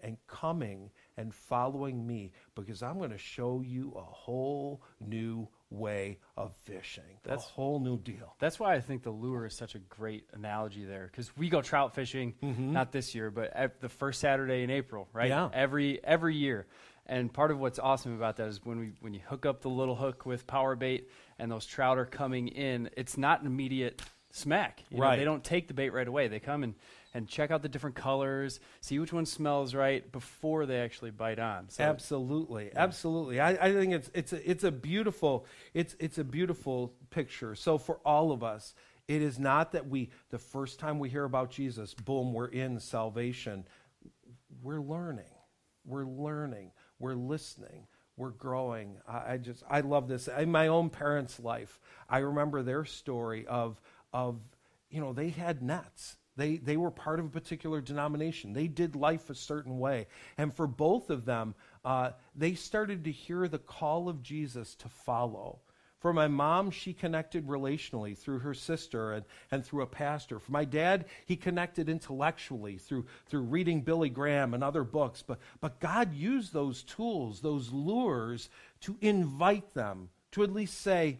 [0.00, 6.18] and coming and following me because I'm going to show you a whole new way
[6.36, 7.18] of fishing.
[7.22, 8.34] That's a whole new deal.
[8.38, 11.62] That's why I think the lure is such a great analogy there because we go
[11.62, 12.72] trout fishing mm-hmm.
[12.72, 15.28] not this year, but the first Saturday in April, right?
[15.28, 15.48] Yeah.
[15.52, 16.66] Every every year.
[17.06, 19.68] And part of what's awesome about that is when we when you hook up the
[19.68, 24.02] little hook with power bait and those trout are coming in, it's not an immediate
[24.30, 24.84] smack.
[24.90, 25.12] You right.
[25.12, 26.28] Know, they don't take the bait right away.
[26.28, 26.74] They come and
[27.12, 31.38] and check out the different colors, see which one smells right before they actually bite
[31.38, 31.68] on.
[31.68, 32.82] So, absolutely, yeah.
[32.82, 33.40] absolutely.
[33.40, 37.54] I, I think it's it's a, it's a beautiful it's it's a beautiful picture.
[37.54, 38.74] So for all of us,
[39.08, 42.78] it is not that we the first time we hear about Jesus, boom, we're in
[42.78, 43.64] salvation.
[44.62, 45.32] We're learning,
[45.84, 48.98] we're learning, we're listening we're growing.
[49.08, 50.28] I, I, just I love this.
[50.28, 53.80] In my own parents' life, I remember their story of
[54.12, 54.38] of
[54.90, 58.52] you know they had nets they, they were part of a particular denomination.
[58.52, 60.06] They did life a certain way.
[60.38, 64.88] And for both of them, uh, they started to hear the call of Jesus to
[64.88, 65.60] follow.
[66.00, 70.38] For my mom, she connected relationally through her sister and, and through a pastor.
[70.38, 75.22] For my dad, he connected intellectually through, through reading Billy Graham and other books.
[75.22, 78.48] But, but God used those tools, those lures,
[78.80, 81.18] to invite them to at least say,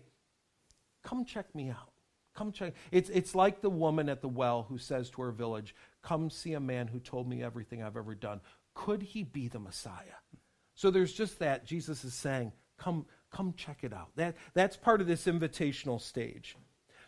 [1.02, 1.89] Come check me out.
[2.34, 2.74] Come check.
[2.92, 6.54] It's, it's like the woman at the well who says to her village, Come see
[6.54, 8.40] a man who told me everything I've ever done.
[8.74, 10.20] Could he be the Messiah?
[10.74, 11.66] So there's just that.
[11.66, 14.10] Jesus is saying, Come, come check it out.
[14.16, 16.56] That, that's part of this invitational stage.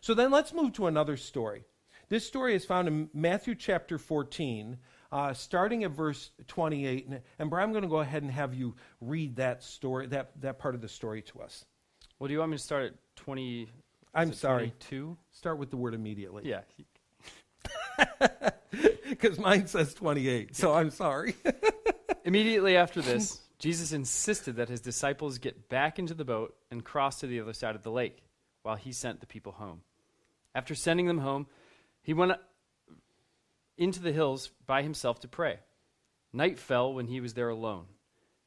[0.01, 1.65] So then let's move to another story.
[2.09, 4.77] This story is found in Matthew chapter 14,
[5.13, 7.07] uh, starting at verse 28.
[7.07, 10.33] And, and Brian, I'm going to go ahead and have you read that story, that,
[10.43, 11.65] that part of the story to us.
[12.19, 13.69] Well, do you want me to start at 20?
[14.15, 14.73] I'm sorry.
[14.79, 15.17] Two.
[15.31, 16.43] Start with the word immediately.
[16.45, 16.61] Yeah.
[19.13, 21.37] Because mine says 28, so I'm sorry.
[22.25, 27.21] Immediately after this, Jesus insisted that his disciples get back into the boat and cross
[27.21, 28.23] to the other side of the lake
[28.63, 29.83] while he sent the people home.
[30.55, 31.47] After sending them home,
[32.03, 32.33] he went
[33.77, 35.59] into the hills by himself to pray.
[36.33, 37.85] Night fell when he was there alone.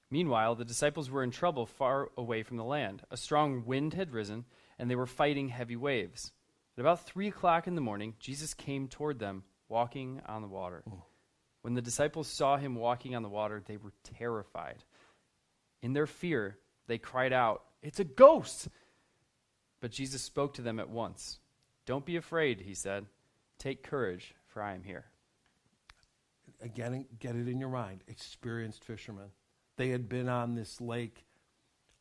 [0.10, 3.04] Meanwhile, the disciples were in trouble far away from the land.
[3.12, 4.46] A strong wind had risen
[4.78, 6.32] and they were fighting heavy waves.
[6.78, 10.84] At about three o'clock in the morning, Jesus came toward them, walking on the water.
[11.62, 14.84] When the disciples saw him walking on the water, they were terrified.
[15.82, 18.68] In their fear, they cried out, It's a ghost!
[19.80, 21.40] But Jesus spoke to them at once.
[21.86, 23.06] Don't be afraid, he said.
[23.58, 25.06] Take courage, for I am here.
[26.62, 28.04] Again, get it in your mind.
[28.08, 29.30] Experienced fishermen.
[29.78, 31.26] They had been on this lake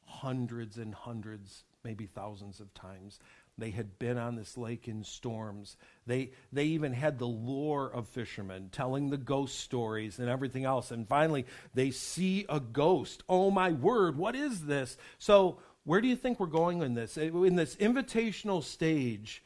[0.05, 3.19] hundreds and hundreds maybe thousands of times.
[3.57, 5.77] They had been on this lake in storms.
[6.07, 10.91] They, they even had the lore of fishermen telling the ghost stories and everything else.
[10.91, 13.23] And finally, they see a ghost.
[13.29, 14.97] Oh my word, what is this?
[15.19, 17.17] So, where do you think we're going in this?
[17.19, 19.45] In this invitational stage,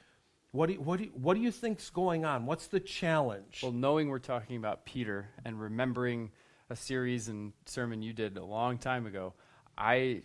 [0.53, 2.47] what do, you, what, do you, what do you think's going on?
[2.47, 3.61] What's the challenge?
[3.63, 6.31] Well, knowing we're talking about Peter and remembering
[6.71, 9.35] a series and sermon you did a long time ago.
[9.77, 10.23] I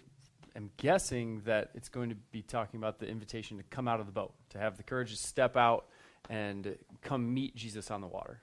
[0.56, 4.06] am guessing that it's going to be talking about the invitation to come out of
[4.06, 5.88] the boat, to have the courage to step out
[6.30, 8.42] and come meet Jesus on the water.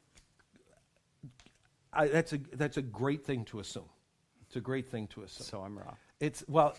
[1.93, 3.89] I, that's, a, that's a great thing to assume.
[4.47, 5.47] It's a great thing to assume.
[5.47, 5.97] So I'm wrong.
[6.21, 6.77] It's, well,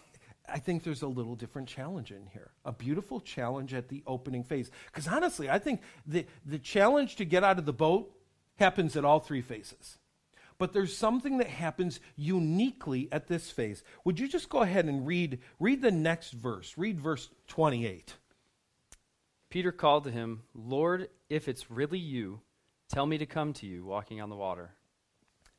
[0.47, 2.51] I think there's a little different challenge in here.
[2.65, 4.69] A beautiful challenge at the opening phase.
[4.87, 8.11] Because honestly, I think the, the challenge to get out of the boat
[8.57, 9.97] happens at all three phases.
[10.61, 13.83] But there's something that happens uniquely at this phase.
[14.05, 16.77] Would you just go ahead and read, read the next verse?
[16.77, 18.13] Read verse 28.
[19.49, 22.41] Peter called to him, Lord, if it's really you,
[22.89, 24.75] tell me to come to you walking on the water.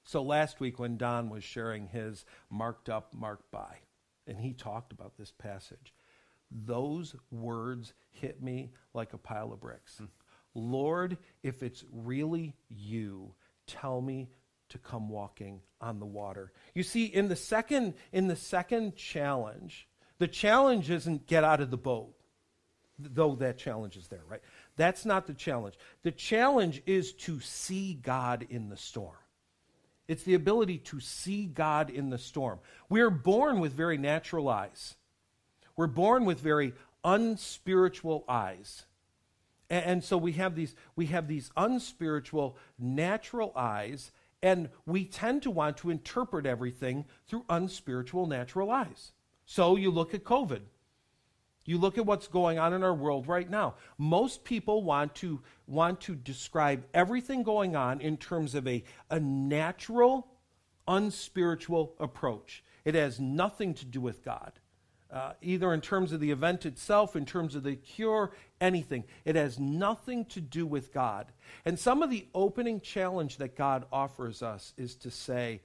[0.05, 3.78] So last week, when Don was sharing his marked up, marked by,
[4.28, 5.92] and he talked about this passage,
[6.48, 9.98] those words hit me like a pile of bricks.
[10.00, 10.11] Mm.
[10.55, 13.34] Lord, if it's really you,
[13.66, 14.28] tell me
[14.72, 16.52] to come walking on the water.
[16.74, 21.70] You see, in the second, in the second challenge, the challenge isn't get out of
[21.70, 22.14] the boat,
[22.98, 24.42] though that challenge is there, right?
[24.76, 25.74] That's not the challenge.
[26.02, 29.16] The challenge is to see God in the storm.
[30.08, 32.58] It's the ability to see God in the storm.
[32.88, 34.96] We're born with very natural eyes.
[35.76, 38.84] We're born with very unspiritual eyes.
[39.70, 44.12] And, and, so we have these we have these unspiritual natural eyes
[44.43, 49.12] and we tend to want to interpret everything through unspiritual natural eyes.
[49.47, 50.62] So you look at COVID.
[51.64, 53.76] You look at what's going on in our world right now.
[53.97, 59.20] Most people want to, want to describe everything going on in terms of a, a
[59.20, 60.26] natural,
[60.88, 62.64] unspiritual approach.
[62.84, 64.53] It has nothing to do with God,
[65.12, 69.04] uh, either in terms of the event itself, in terms of the cure, anything.
[69.24, 71.26] It has nothing to do with God.
[71.64, 75.60] And some of the opening challenge that God offers us is to say,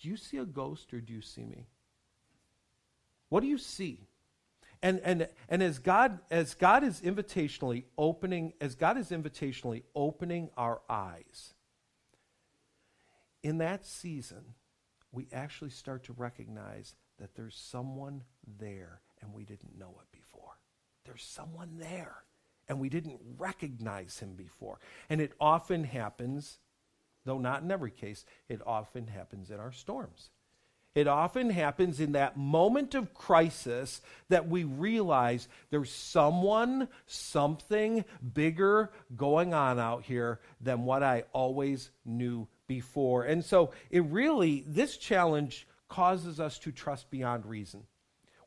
[0.00, 1.66] Do you see a ghost or do you see me?
[3.30, 4.06] What do you see?
[4.84, 10.50] and and and as god as god is invitationally opening as god is invitationally opening
[10.58, 11.54] our eyes
[13.42, 14.44] in that season
[15.10, 18.22] we actually start to recognize that there's someone
[18.58, 20.58] there and we didn't know it before.
[21.04, 22.24] There's someone there
[22.68, 24.78] and we didn't recognize him before.
[25.08, 26.58] And it often happens
[27.24, 30.30] though not in every case it often happens in our storms.
[30.94, 38.92] It often happens in that moment of crisis that we realize there's someone, something bigger
[39.16, 43.24] going on out here than what I always knew before.
[43.24, 47.84] And so it really, this challenge causes us to trust beyond reason.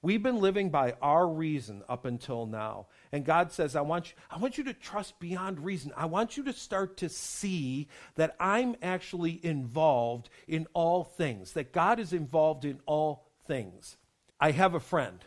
[0.01, 2.87] We've been living by our reason up until now.
[3.11, 5.91] And God says, I want, you, I want you to trust beyond reason.
[5.97, 11.73] I want you to start to see that I'm actually involved in all things, that
[11.73, 13.97] God is involved in all things.
[14.39, 15.23] I have a friend.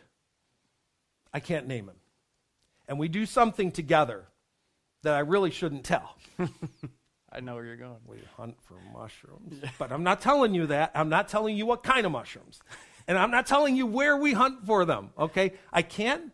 [1.33, 1.97] I can't name him.
[2.87, 4.25] And we do something together
[5.03, 6.17] that I really shouldn't tell.
[7.31, 7.97] I know where you're going.
[8.05, 9.63] We hunt for mushrooms.
[9.79, 10.91] but I'm not telling you that.
[10.93, 12.59] I'm not telling you what kind of mushrooms.
[13.07, 15.53] And I'm not telling you where we hunt for them, okay?
[15.71, 16.31] I can't,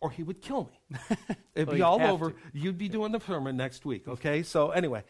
[0.00, 0.98] or he would kill me.
[1.54, 2.30] It'd well, be all over.
[2.30, 2.36] To.
[2.52, 4.42] You'd be doing the sermon next week, okay?
[4.42, 5.04] So, anyway,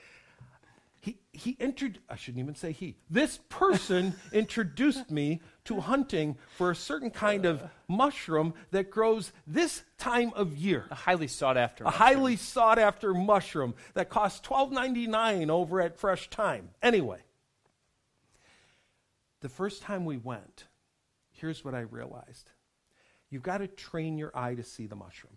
[1.01, 6.70] he, he entered, I shouldn't even say he, this person introduced me to hunting for
[6.70, 10.86] a certain kind of mushroom that grows this time of year.
[10.90, 11.84] A highly sought after.
[11.84, 16.70] A highly sought after mushroom that costs $12.99 over at Fresh Thyme.
[16.82, 17.20] Anyway,
[19.40, 20.64] the first time we went,
[21.30, 22.51] here's what I realized
[23.30, 25.36] you've got to train your eye to see the mushroom.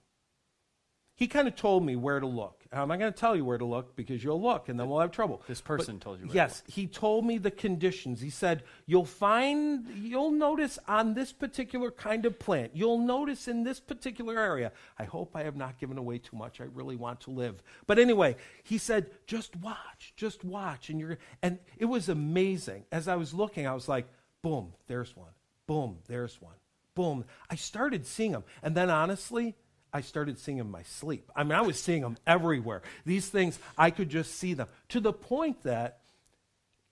[1.22, 2.66] He kind of told me where to look.
[2.74, 5.02] I'm not going to tell you where to look because you'll look and then we'll
[5.02, 5.44] have trouble.
[5.48, 8.22] This person but, told you Yes, he told me the conditions.
[8.22, 13.62] He said, You'll find, you'll notice on this particular kind of plant, you'll notice in
[13.64, 14.72] this particular area.
[14.98, 16.60] I hope I have not given away too much.
[16.60, 17.62] I really want to live.
[17.86, 20.90] But anyway, he said, Just watch, just watch.
[20.90, 22.86] And, you're, and it was amazing.
[22.92, 24.08] As I was looking, I was like,
[24.42, 25.30] Boom, there's one.
[25.68, 26.56] Boom, there's one.
[26.96, 27.26] Boom.
[27.48, 28.44] I started seeing them.
[28.64, 29.56] And then honestly,
[29.94, 31.30] I started seeing them in my sleep.
[31.36, 32.82] I mean, I was seeing them everywhere.
[33.06, 36.00] These things, I could just see them to the point that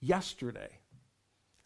[0.01, 0.79] yesterday,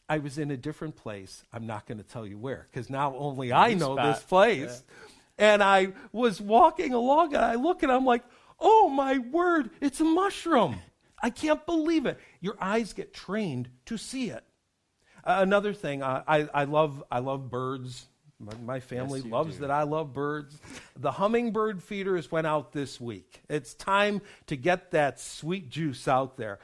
[0.08, 1.44] I was in a different place.
[1.52, 4.16] I'm not going to tell you where because now only I know spot.
[4.16, 4.84] this place.
[5.40, 5.52] Yeah.
[5.54, 8.24] And I was walking along and I look and I'm like,
[8.60, 10.76] oh my word, it's a mushroom.
[11.22, 12.20] I can't believe it.
[12.42, 14.44] Your eyes get trained to see it.
[15.24, 18.06] Uh, another thing, uh, I, I, love, I love birds.
[18.40, 19.62] My, my family yes, loves do.
[19.62, 20.58] that I love birds.
[20.98, 23.42] The hummingbird feeders went out this week.
[23.50, 26.60] It's time to get that sweet juice out there.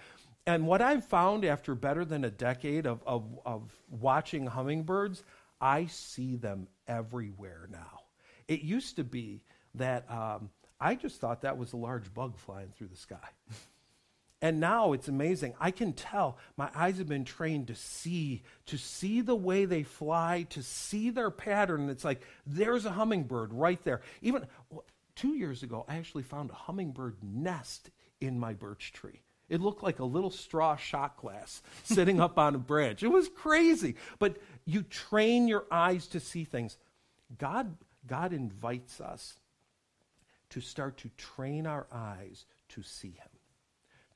[0.46, 5.24] And what I've found after better than a decade of, of, of watching hummingbirds,
[5.62, 8.02] I see them everywhere now.
[8.48, 9.42] It used to be
[9.76, 10.50] that um,
[10.80, 13.18] I just thought that was a large bug flying through the sky.
[14.42, 15.54] And now it's amazing.
[15.60, 19.84] I can tell my eyes have been trained to see, to see the way they
[19.84, 21.90] fly, to see their pattern.
[21.90, 24.02] It's like there's a hummingbird right there.
[24.22, 24.48] Even
[25.16, 27.90] two years ago, I actually found a hummingbird nest
[28.22, 29.22] in my birch tree.
[29.50, 33.04] It looked like a little straw shot glass sitting up on a branch.
[33.04, 33.96] It was crazy.
[34.20, 36.78] But you train your eyes to see things.
[37.38, 37.76] God,
[38.08, 39.36] God invites us
[40.52, 43.39] to start to train our eyes to see Him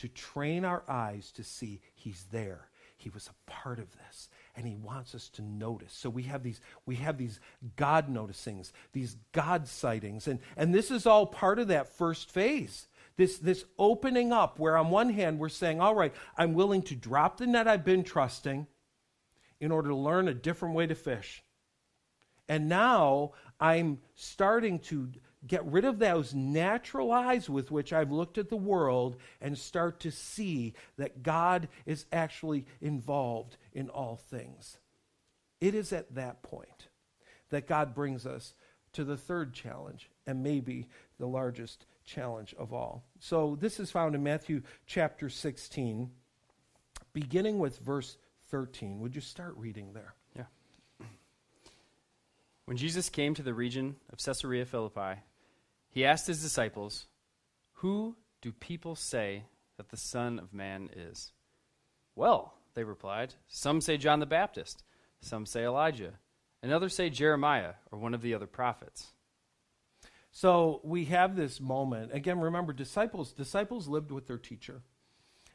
[0.04, 2.68] to train our eyes to see he's there.
[2.98, 5.94] He was a part of this and he wants us to notice.
[5.94, 7.40] So we have these we have these
[7.78, 12.90] God noticings, these God sightings and and this is all part of that first phase.
[13.16, 16.96] This this opening up where on one hand we're saying, "All right, I'm willing to
[16.96, 18.68] drop the net I've been trusting
[19.62, 21.46] in order to learn a different way to fish."
[22.50, 25.14] And now I'm starting to
[25.46, 30.00] get rid of those natural eyes with which I've looked at the world and start
[30.02, 34.78] to see that God is actually involved in all things.
[35.60, 36.88] It is at that point
[37.50, 38.54] that God brings us
[38.94, 40.88] to the third challenge, and maybe
[41.20, 43.04] the largest challenge of all.
[43.20, 46.12] So this is found in Matthew chapter 16,
[47.12, 48.18] beginning with verse
[48.50, 49.00] 13.
[49.00, 50.14] Would you start reading there?
[50.38, 51.06] Yeah.
[52.66, 55.22] When Jesus came to the region of Caesarea Philippi,
[55.94, 57.06] he asked his disciples,
[57.74, 59.44] Who do people say
[59.78, 61.32] that the Son of Man is?
[62.16, 64.84] Well, they replied, Some say John the Baptist,
[65.22, 66.14] some say Elijah,
[66.64, 69.14] and others say Jeremiah or one of the other prophets.
[70.32, 72.12] So we have this moment.
[72.12, 74.82] Again, remember, disciples, disciples lived with their teacher.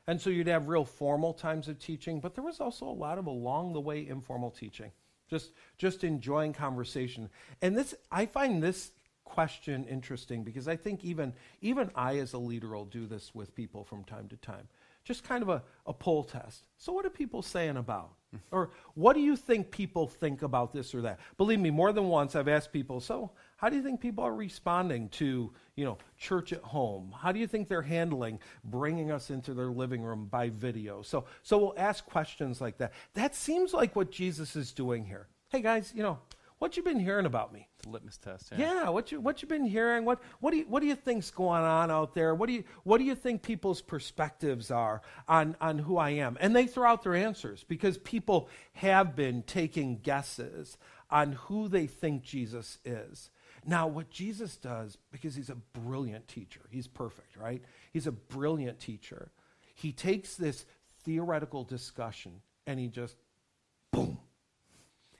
[0.06, 3.18] And so you'd have real formal times of teaching, but there was also a lot
[3.18, 4.92] of along the way informal teaching.
[5.28, 7.28] Just just enjoying conversation.
[7.60, 8.92] And this I find this
[9.28, 13.54] question interesting because I think even, even I, as a leader, will do this with
[13.54, 14.68] people from time to time.
[15.04, 16.64] Just kind of a, a poll test.
[16.76, 18.10] So, what are people saying about?
[18.50, 21.18] or what do you think people think about this or that?
[21.36, 24.34] Believe me, more than once I've asked people, so how do you think people are
[24.34, 27.14] responding to, you know, church at home?
[27.16, 31.02] How do you think they're handling bringing us into their living room by video?
[31.02, 32.92] So, so we'll ask questions like that.
[33.14, 35.26] That seems like what Jesus is doing here.
[35.48, 36.18] Hey guys, you know,
[36.58, 37.68] what you been hearing about me?
[37.82, 38.52] The litmus test.
[38.52, 38.58] Yeah.
[38.58, 40.04] yeah, what you what you been hearing?
[40.04, 42.34] What what do you what do you think's going on out there?
[42.34, 46.36] What do you what do you think people's perspectives are on on who I am?
[46.40, 50.76] And they throw out their answers because people have been taking guesses
[51.10, 53.30] on who they think Jesus is.
[53.64, 57.62] Now, what Jesus does, because he's a brilliant teacher, he's perfect, right?
[57.92, 59.30] He's a brilliant teacher.
[59.74, 60.64] He takes this
[61.04, 63.16] theoretical discussion and he just,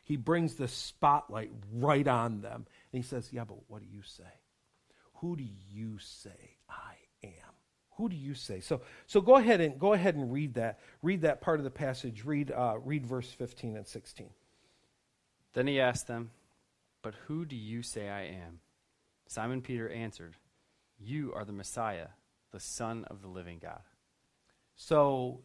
[0.09, 2.67] he brings the spotlight right on them.
[2.93, 4.25] And he says, Yeah, but what do you say?
[5.17, 7.53] Who do you say I am?
[7.99, 8.61] Who do you say?
[8.61, 10.79] So, so go ahead and go ahead and read that.
[11.03, 12.25] Read that part of the passage.
[12.25, 14.31] Read, uh, read verse 15 and 16.
[15.53, 16.31] Then he asked them,
[17.03, 18.61] But who do you say I am?
[19.27, 20.37] Simon Peter answered,
[20.99, 22.09] You are the Messiah,
[22.51, 23.83] the Son of the living God.
[24.75, 25.41] So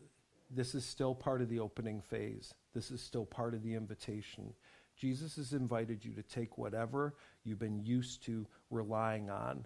[0.49, 2.53] this is still part of the opening phase.
[2.73, 4.53] This is still part of the invitation.
[4.95, 9.65] Jesus has invited you to take whatever you've been used to relying on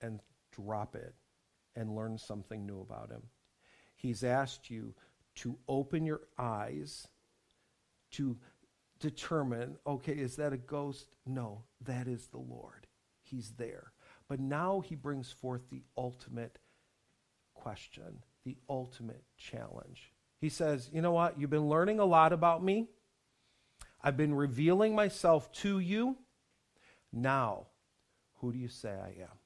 [0.00, 0.20] and
[0.52, 1.14] drop it
[1.76, 3.22] and learn something new about him.
[3.96, 4.94] He's asked you
[5.36, 7.08] to open your eyes
[8.12, 8.36] to
[9.00, 11.08] determine okay, is that a ghost?
[11.26, 12.86] No, that is the Lord.
[13.22, 13.92] He's there.
[14.28, 16.58] But now he brings forth the ultimate
[17.54, 20.13] question, the ultimate challenge.
[20.44, 21.40] He says, You know what?
[21.40, 22.86] You've been learning a lot about me.
[24.02, 26.18] I've been revealing myself to you.
[27.10, 27.68] Now,
[28.40, 29.38] who do you say I am?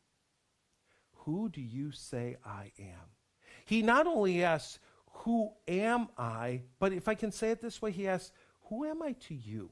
[1.19, 3.13] Who do you say I am?
[3.65, 4.81] He not only asks,
[5.23, 6.63] Who am I?
[6.81, 8.33] But if I can say it this way, he asks,
[8.69, 9.71] Who am I to you?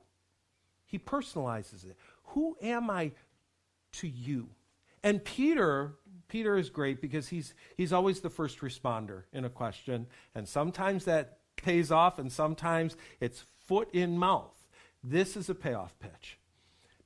[0.85, 1.97] He personalizes it.
[2.35, 3.11] Who am I
[3.95, 4.51] to you?
[5.03, 5.97] And Peter
[6.29, 10.07] Peter is great because he's, he's always the first responder in a question.
[10.35, 14.55] And sometimes that pays off, and sometimes it's foot in mouth.
[15.03, 16.39] This is a payoff pitch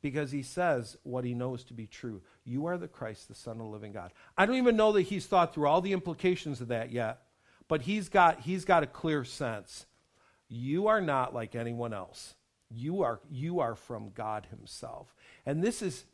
[0.02, 2.22] because he says what he knows to be true.
[2.44, 4.12] You are the Christ, the Son of the living God.
[4.36, 7.22] I don't even know that he's thought through all the implications of that yet,
[7.68, 9.86] but he's got, he's got a clear sense.
[10.48, 12.34] You are not like anyone else.
[12.70, 15.14] You are, you are from God himself.
[15.44, 16.04] And this is,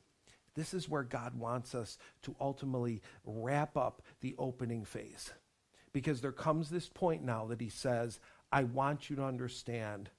[0.56, 5.32] this is where God wants us to ultimately wrap up the opening phase.
[5.92, 8.18] Because there comes this point now that he says,
[8.50, 10.10] I want you to understand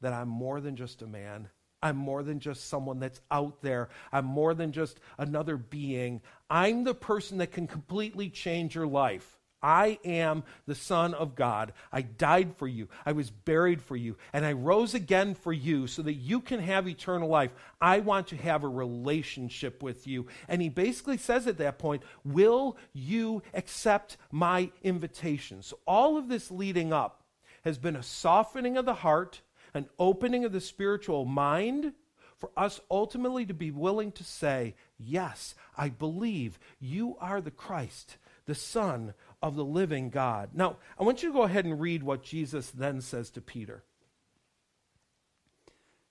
[0.00, 1.48] that I'm more than just a man.
[1.82, 3.88] I'm more than just someone that's out there.
[4.12, 6.20] I'm more than just another being.
[6.50, 9.39] I'm the person that can completely change your life.
[9.62, 11.72] I am the Son of God.
[11.92, 12.88] I died for you.
[13.04, 14.16] I was buried for you.
[14.32, 17.52] And I rose again for you so that you can have eternal life.
[17.80, 20.26] I want to have a relationship with you.
[20.48, 25.62] And he basically says at that point, Will you accept my invitation?
[25.62, 27.22] So, all of this leading up
[27.64, 29.42] has been a softening of the heart,
[29.74, 31.92] an opening of the spiritual mind
[32.40, 38.16] for us ultimately to be willing to say, Yes, I believe you are the Christ,
[38.46, 40.50] the Son of the living God.
[40.52, 43.84] Now, I want you to go ahead and read what Jesus then says to Peter.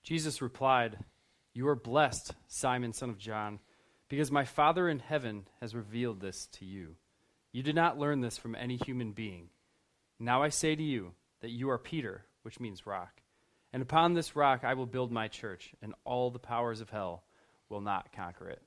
[0.02, 0.98] Jesus replied,
[1.54, 3.60] You are blessed, Simon, son of John,
[4.08, 6.96] because my Father in heaven has revealed this to you.
[7.52, 9.50] You did not learn this from any human being.
[10.18, 13.22] Now I say to you that you are Peter, which means rock.
[13.72, 17.24] And upon this rock I will build my church, and all the powers of hell
[17.68, 18.62] will not conquer it.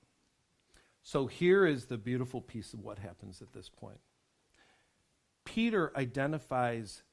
[1.03, 3.99] So here is the beautiful piece of what happens at this point.
[5.45, 7.03] Peter identifies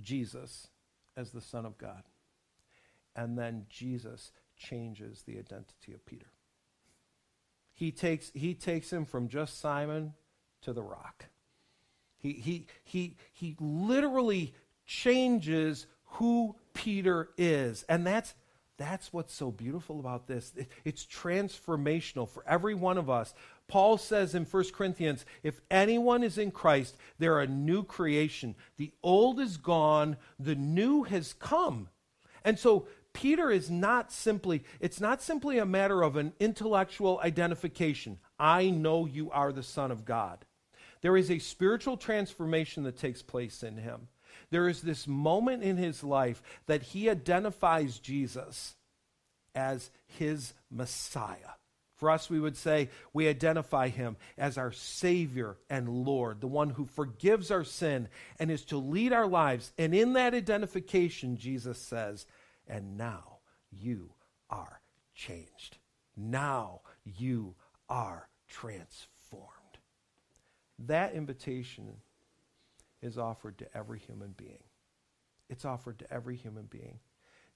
[0.00, 0.68] Jesus
[1.16, 2.02] as the Son of God.
[3.16, 6.26] And then Jesus changes the identity of Peter.
[7.74, 10.14] He takes, he takes him from just Simon
[10.62, 11.26] to the rock.
[12.18, 14.54] He, he, he, he literally
[14.84, 17.84] changes who Peter is.
[17.88, 18.34] And that's,
[18.76, 20.52] that's what's so beautiful about this.
[20.56, 23.34] It, it's transformational for every one of us.
[23.68, 28.54] Paul says in 1 Corinthians if anyone is in Christ, they're a new creation.
[28.78, 31.88] The old is gone, the new has come.
[32.44, 38.18] And so Peter is not simply, it's not simply a matter of an intellectual identification.
[38.38, 40.44] I know you are the Son of God.
[41.00, 44.08] There is a spiritual transformation that takes place in him.
[44.50, 48.76] There is this moment in his life that he identifies Jesus
[49.54, 51.57] as his Messiah.
[51.98, 56.70] For us, we would say we identify him as our Savior and Lord, the one
[56.70, 59.72] who forgives our sin and is to lead our lives.
[59.76, 62.24] And in that identification, Jesus says,
[62.68, 63.38] And now
[63.72, 64.10] you
[64.48, 64.80] are
[65.12, 65.78] changed.
[66.16, 67.56] Now you
[67.88, 69.48] are transformed.
[70.78, 71.96] That invitation
[73.02, 74.62] is offered to every human being.
[75.50, 77.00] It's offered to every human being.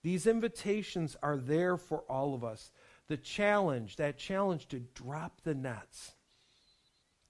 [0.02, 2.72] These invitations are there for all of us
[3.12, 6.12] the challenge, that challenge to drop the nets,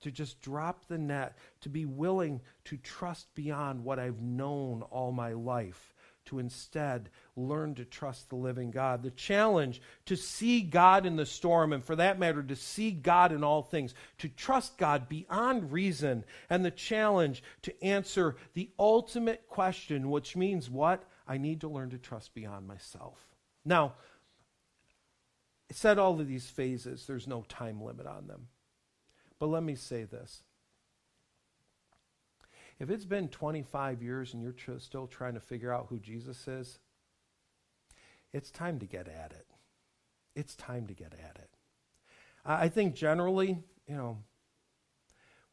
[0.01, 5.11] to just drop the net, to be willing to trust beyond what I've known all
[5.11, 5.93] my life,
[6.27, 9.03] to instead learn to trust the living God.
[9.03, 13.33] The challenge to see God in the storm, and for that matter, to see God
[13.33, 19.49] in all things, to trust God beyond reason, and the challenge to answer the ultimate
[19.49, 21.03] question, which means what?
[21.27, 23.19] I need to learn to trust beyond myself.
[23.65, 23.95] Now,
[25.73, 28.49] said all of these phases, there's no time limit on them.
[29.39, 30.43] But let me say this.
[32.79, 36.49] If it's been 25 years and you're tr- still trying to figure out who Jesus
[36.49, 36.79] is,
[38.33, 39.47] it's time to get at it.
[40.35, 41.51] It's time to get at it.
[42.45, 44.19] I think generally, you know,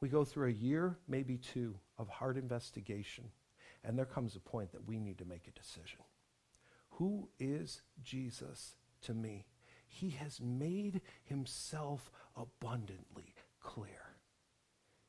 [0.02, 3.26] we go through a year, maybe two, of hard investigation,
[3.84, 6.00] and there comes a point that we need to make a decision.
[6.92, 9.46] Who is Jesus to me?
[9.90, 14.16] He has made himself abundantly clear.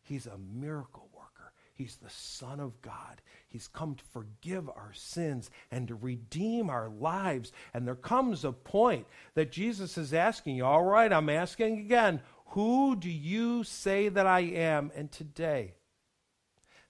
[0.03, 1.53] He's a miracle worker.
[1.75, 3.23] He's the Son of God.
[3.49, 7.53] He's come to forgive our sins and to redeem our lives.
[7.73, 12.21] And there comes a point that Jesus is asking you, all right, I'm asking again,
[12.47, 14.91] who do you say that I am?
[14.97, 15.75] And today,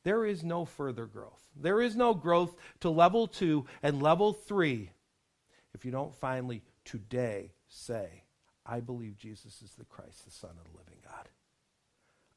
[0.03, 1.47] there is no further growth.
[1.55, 4.91] There is no growth to level two and level three
[5.75, 8.25] if you don't finally today say,
[8.67, 11.29] I believe Jesus is the Christ, the Son of the living God.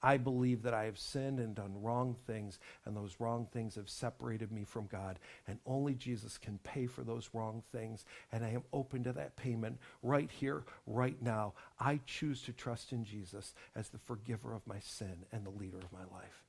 [0.05, 3.89] I believe that I have sinned and done wrong things, and those wrong things have
[3.89, 5.17] separated me from God,
[5.47, 9.37] and only Jesus can pay for those wrong things, and I am open to that
[9.37, 11.53] payment right here, right now.
[11.79, 15.77] I choose to trust in Jesus as the forgiver of my sin and the leader
[15.77, 16.43] of my life.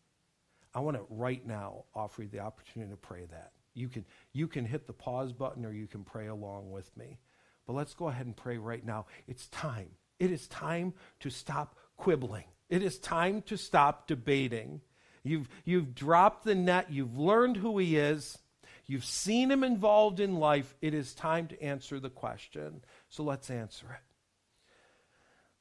[0.75, 3.53] I want to right now offer you the opportunity to pray that.
[3.75, 7.19] You can, you can hit the pause button or you can pray along with me.
[7.67, 9.07] But let's go ahead and pray right now.
[9.27, 9.91] It's time.
[10.19, 12.45] It is time to stop quibbling.
[12.69, 14.81] It is time to stop debating.
[15.23, 16.91] You've, you've dropped the net.
[16.91, 18.39] You've learned who he is.
[18.87, 20.75] You've seen him involved in life.
[20.83, 22.83] It is time to answer the question.
[23.09, 24.03] So let's answer it.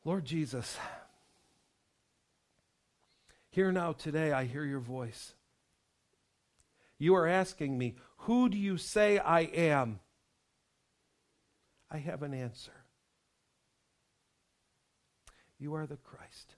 [0.06, 0.78] Lord Jesus,
[3.54, 5.36] Here now, today, I hear your voice.
[6.98, 10.00] You are asking me, Who do you say I am?
[11.94, 12.74] I have an answer.
[15.60, 16.56] You are the Christ,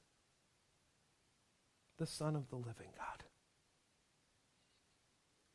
[2.00, 3.26] the Son of the living God.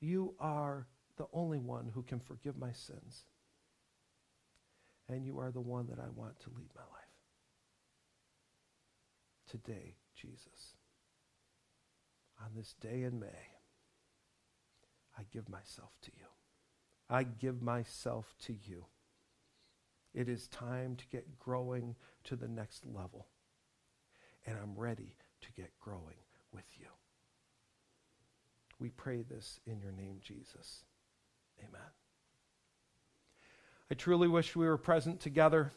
[0.01, 3.25] You are the only one who can forgive my sins.
[5.09, 6.91] And you are the one that I want to lead my life.
[9.51, 10.77] Today, Jesus,
[12.41, 13.57] on this day in May,
[15.19, 16.27] I give myself to you.
[17.09, 18.85] I give myself to you.
[20.15, 21.95] It is time to get growing
[22.25, 23.27] to the next level.
[24.47, 26.19] And I'm ready to get growing
[26.53, 26.87] with you.
[28.79, 30.85] We pray this in your name, Jesus.
[31.61, 31.81] Amen.
[33.91, 35.73] I truly wish we were present together.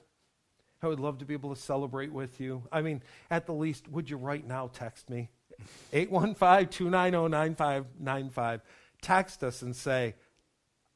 [0.82, 2.64] I would love to be able to celebrate with you.
[2.72, 5.30] I mean, at the least, would you right now text me?
[5.94, 8.62] 815 290 9595.
[9.02, 10.16] Text us and say,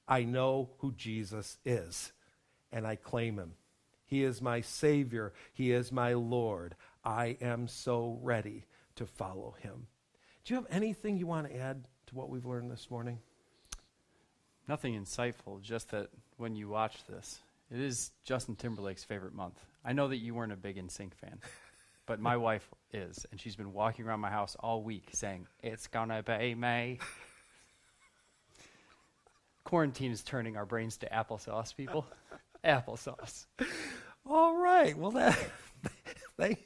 [0.08, 2.14] I know who Jesus is
[2.72, 3.54] and I claim him.
[4.06, 5.34] He is my Savior.
[5.54, 6.76] He is my Lord.
[7.04, 8.66] I am so ready
[8.96, 9.88] to follow him.
[10.46, 13.20] Do you have anything you want to add to what we've learned this morning?
[14.68, 17.40] Nothing insightful, just that when you watch this,
[17.70, 19.60] it is Justin Timberlake's favorite month.
[19.84, 21.40] I know that you weren't a big NSYNC fan,
[22.06, 25.88] but my wife is, and she's been walking around my house all week saying, It's
[25.88, 27.00] gonna be May.
[29.64, 32.06] Quarantine is turning our brains to applesauce, people
[32.68, 33.46] applesauce.
[34.26, 34.98] All right.
[34.98, 35.38] Well, that
[36.38, 36.66] thank,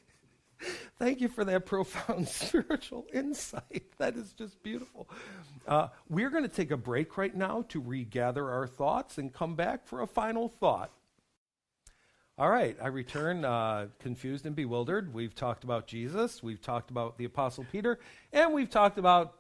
[0.98, 3.84] thank you for that profound spiritual insight.
[3.98, 5.08] That is just beautiful.
[5.68, 9.56] Uh, we're going to take a break right now to regather our thoughts and come
[9.56, 10.92] back for a final thought.
[12.38, 15.14] All right, I return uh, confused and bewildered.
[15.14, 18.00] We've talked about Jesus, we've talked about the Apostle Peter,
[18.34, 19.36] and we've talked about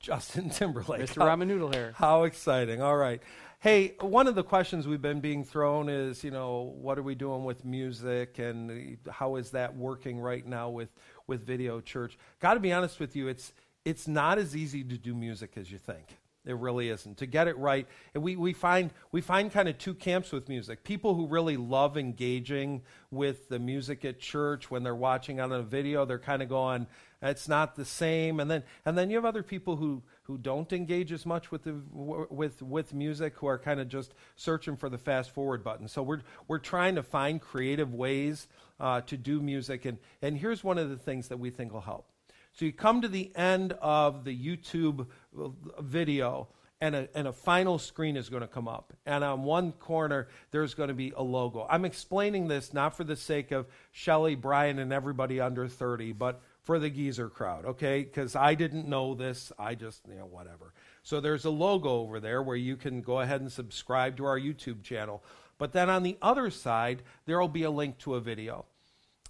[0.00, 1.02] Justin Timberlake.
[1.02, 1.24] Mr.
[1.24, 1.92] Ramen Noodle Hair.
[1.96, 2.80] How exciting.
[2.80, 3.20] All right.
[3.60, 7.16] Hey, one of the questions we've been being thrown is, you know, what are we
[7.16, 10.90] doing with music and how is that working right now with,
[11.26, 12.16] with video church?
[12.38, 13.52] Got to be honest with you, it's,
[13.84, 16.04] it's not as easy to do music as you think.
[16.46, 17.18] It really isn't.
[17.18, 20.48] To get it right, and we, we find we find kind of two camps with
[20.48, 20.82] music.
[20.82, 25.60] People who really love engaging with the music at church when they're watching on a
[25.60, 26.86] video, they're kind of going,
[27.20, 28.40] it's not the same.
[28.40, 31.64] And then and then you have other people who who don't engage as much with
[31.64, 35.88] the with with music, who are kind of just searching for the fast forward button.
[35.88, 38.46] So we're we're trying to find creative ways
[38.78, 41.80] uh, to do music, and and here's one of the things that we think will
[41.80, 42.06] help.
[42.52, 45.06] So you come to the end of the YouTube
[45.38, 45.48] uh,
[45.80, 46.48] video,
[46.80, 48.92] and a, and a final screen is going to come up.
[49.06, 51.66] And on one corner, there's going to be a logo.
[51.70, 56.42] I'm explaining this not for the sake of Shelly, Brian, and everybody under 30, but
[56.68, 58.02] for the geezer crowd, okay?
[58.02, 59.50] Because I didn't know this.
[59.58, 60.74] I just, you know, whatever.
[61.02, 64.38] So there's a logo over there where you can go ahead and subscribe to our
[64.38, 65.24] YouTube channel.
[65.56, 68.66] But then on the other side, there will be a link to a video.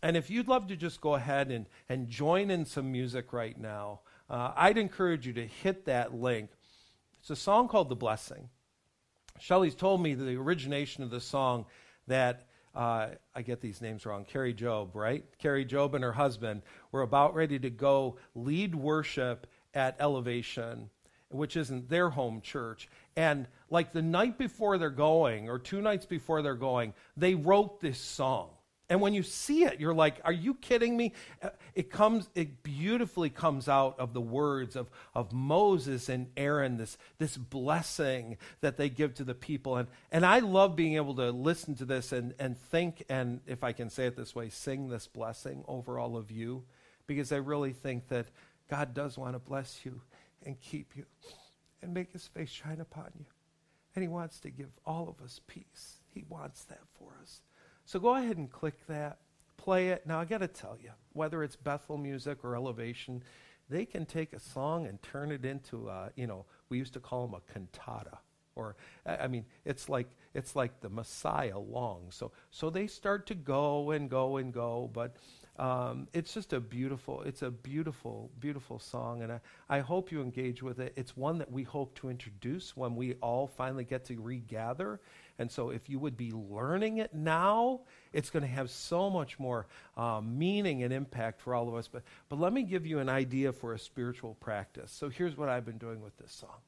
[0.03, 3.57] And if you'd love to just go ahead and, and join in some music right
[3.57, 6.51] now, uh, I'd encourage you to hit that link.
[7.21, 8.49] It's a song called The Blessing.
[9.39, 11.67] Shelley's told me the origination of the song
[12.09, 12.48] that
[12.79, 14.25] uh, I get these names wrong.
[14.25, 15.25] Kari Jobe, right?
[15.39, 16.63] Kari Jobe and her husband
[16.93, 20.89] were about ready to go lead worship at Elevation,
[21.29, 22.89] which isn't their home church.
[23.17, 27.81] And like the night before they're going, or two nights before they're going, they wrote
[27.81, 28.51] this song.
[28.91, 31.13] And when you see it, you're like, are you kidding me?
[31.75, 36.97] It comes, it beautifully comes out of the words of, of Moses and Aaron, this,
[37.19, 39.77] this blessing that they give to the people.
[39.77, 43.63] And, and I love being able to listen to this and, and think, and if
[43.63, 46.65] I can say it this way, sing this blessing over all of you,
[47.07, 48.27] because I really think that
[48.71, 50.01] God does want to bless you
[50.47, 51.05] and keep you
[51.83, 53.27] and make his face shine upon you.
[53.95, 55.97] And he wants to give all of us peace.
[56.15, 57.41] He wants that for us.
[57.89, 59.17] So go ahead and click that,
[59.57, 60.07] play it.
[60.07, 63.23] Now, I got to tell you, whether it's Bethel music or elevation,
[63.71, 67.01] they can take a song and turn it into, a, you know, we used to
[67.01, 68.19] call them a cantata.
[68.57, 68.77] Or,
[69.07, 72.09] I mean, it's like it's like the Messiah long.
[72.11, 75.17] So, so they start to go and go and go, but
[75.59, 80.23] um, it's just a beautiful, it's a beautiful, beautiful song, and I, I hope you
[80.23, 80.93] engage with it.
[80.95, 85.01] It's one that we hope to introduce when we all finally get to regather.
[85.41, 87.81] And so, if you would be learning it now,
[88.13, 91.89] it's going to have so much more um, meaning and impact for all of us.
[91.89, 94.93] But, but let me give you an idea for a spiritual practice.
[94.93, 96.59] So, here's what I've been doing with this song.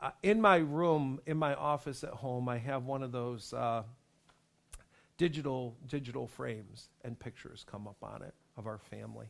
[0.00, 3.52] Uh, in my room, in my office at home, I have one of those.
[3.52, 3.82] Uh,
[5.18, 9.26] digital digital frames and pictures come up on it of our family.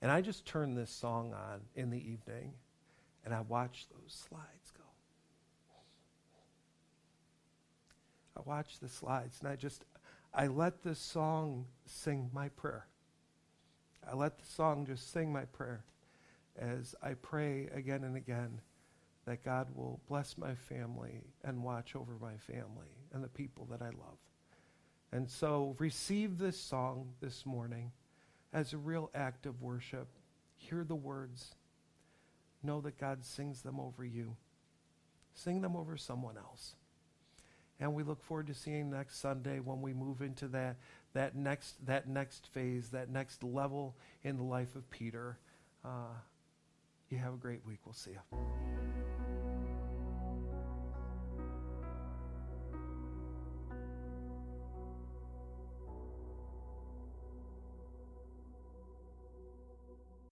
[0.00, 2.54] And I just turn this song on in the evening
[3.24, 4.82] and I watch those slides go.
[8.36, 9.84] I watch the slides and I just,
[10.34, 12.86] I let this song sing my prayer.
[14.10, 15.84] I let the song just sing my prayer
[16.58, 18.60] as I pray again and again
[19.26, 23.80] that God will bless my family and watch over my family and the people that
[23.80, 24.18] I love.
[25.12, 27.92] And so receive this song this morning
[28.52, 30.08] as a real act of worship.
[30.56, 31.54] Hear the words.
[32.62, 34.36] Know that God sings them over you.
[35.34, 36.74] Sing them over someone else.
[37.78, 40.76] And we look forward to seeing next Sunday when we move into that,
[41.14, 45.36] that, next, that next phase, that next level in the life of Peter.
[45.84, 46.14] Uh,
[47.10, 47.80] you have a great week.
[47.84, 49.21] We'll see you.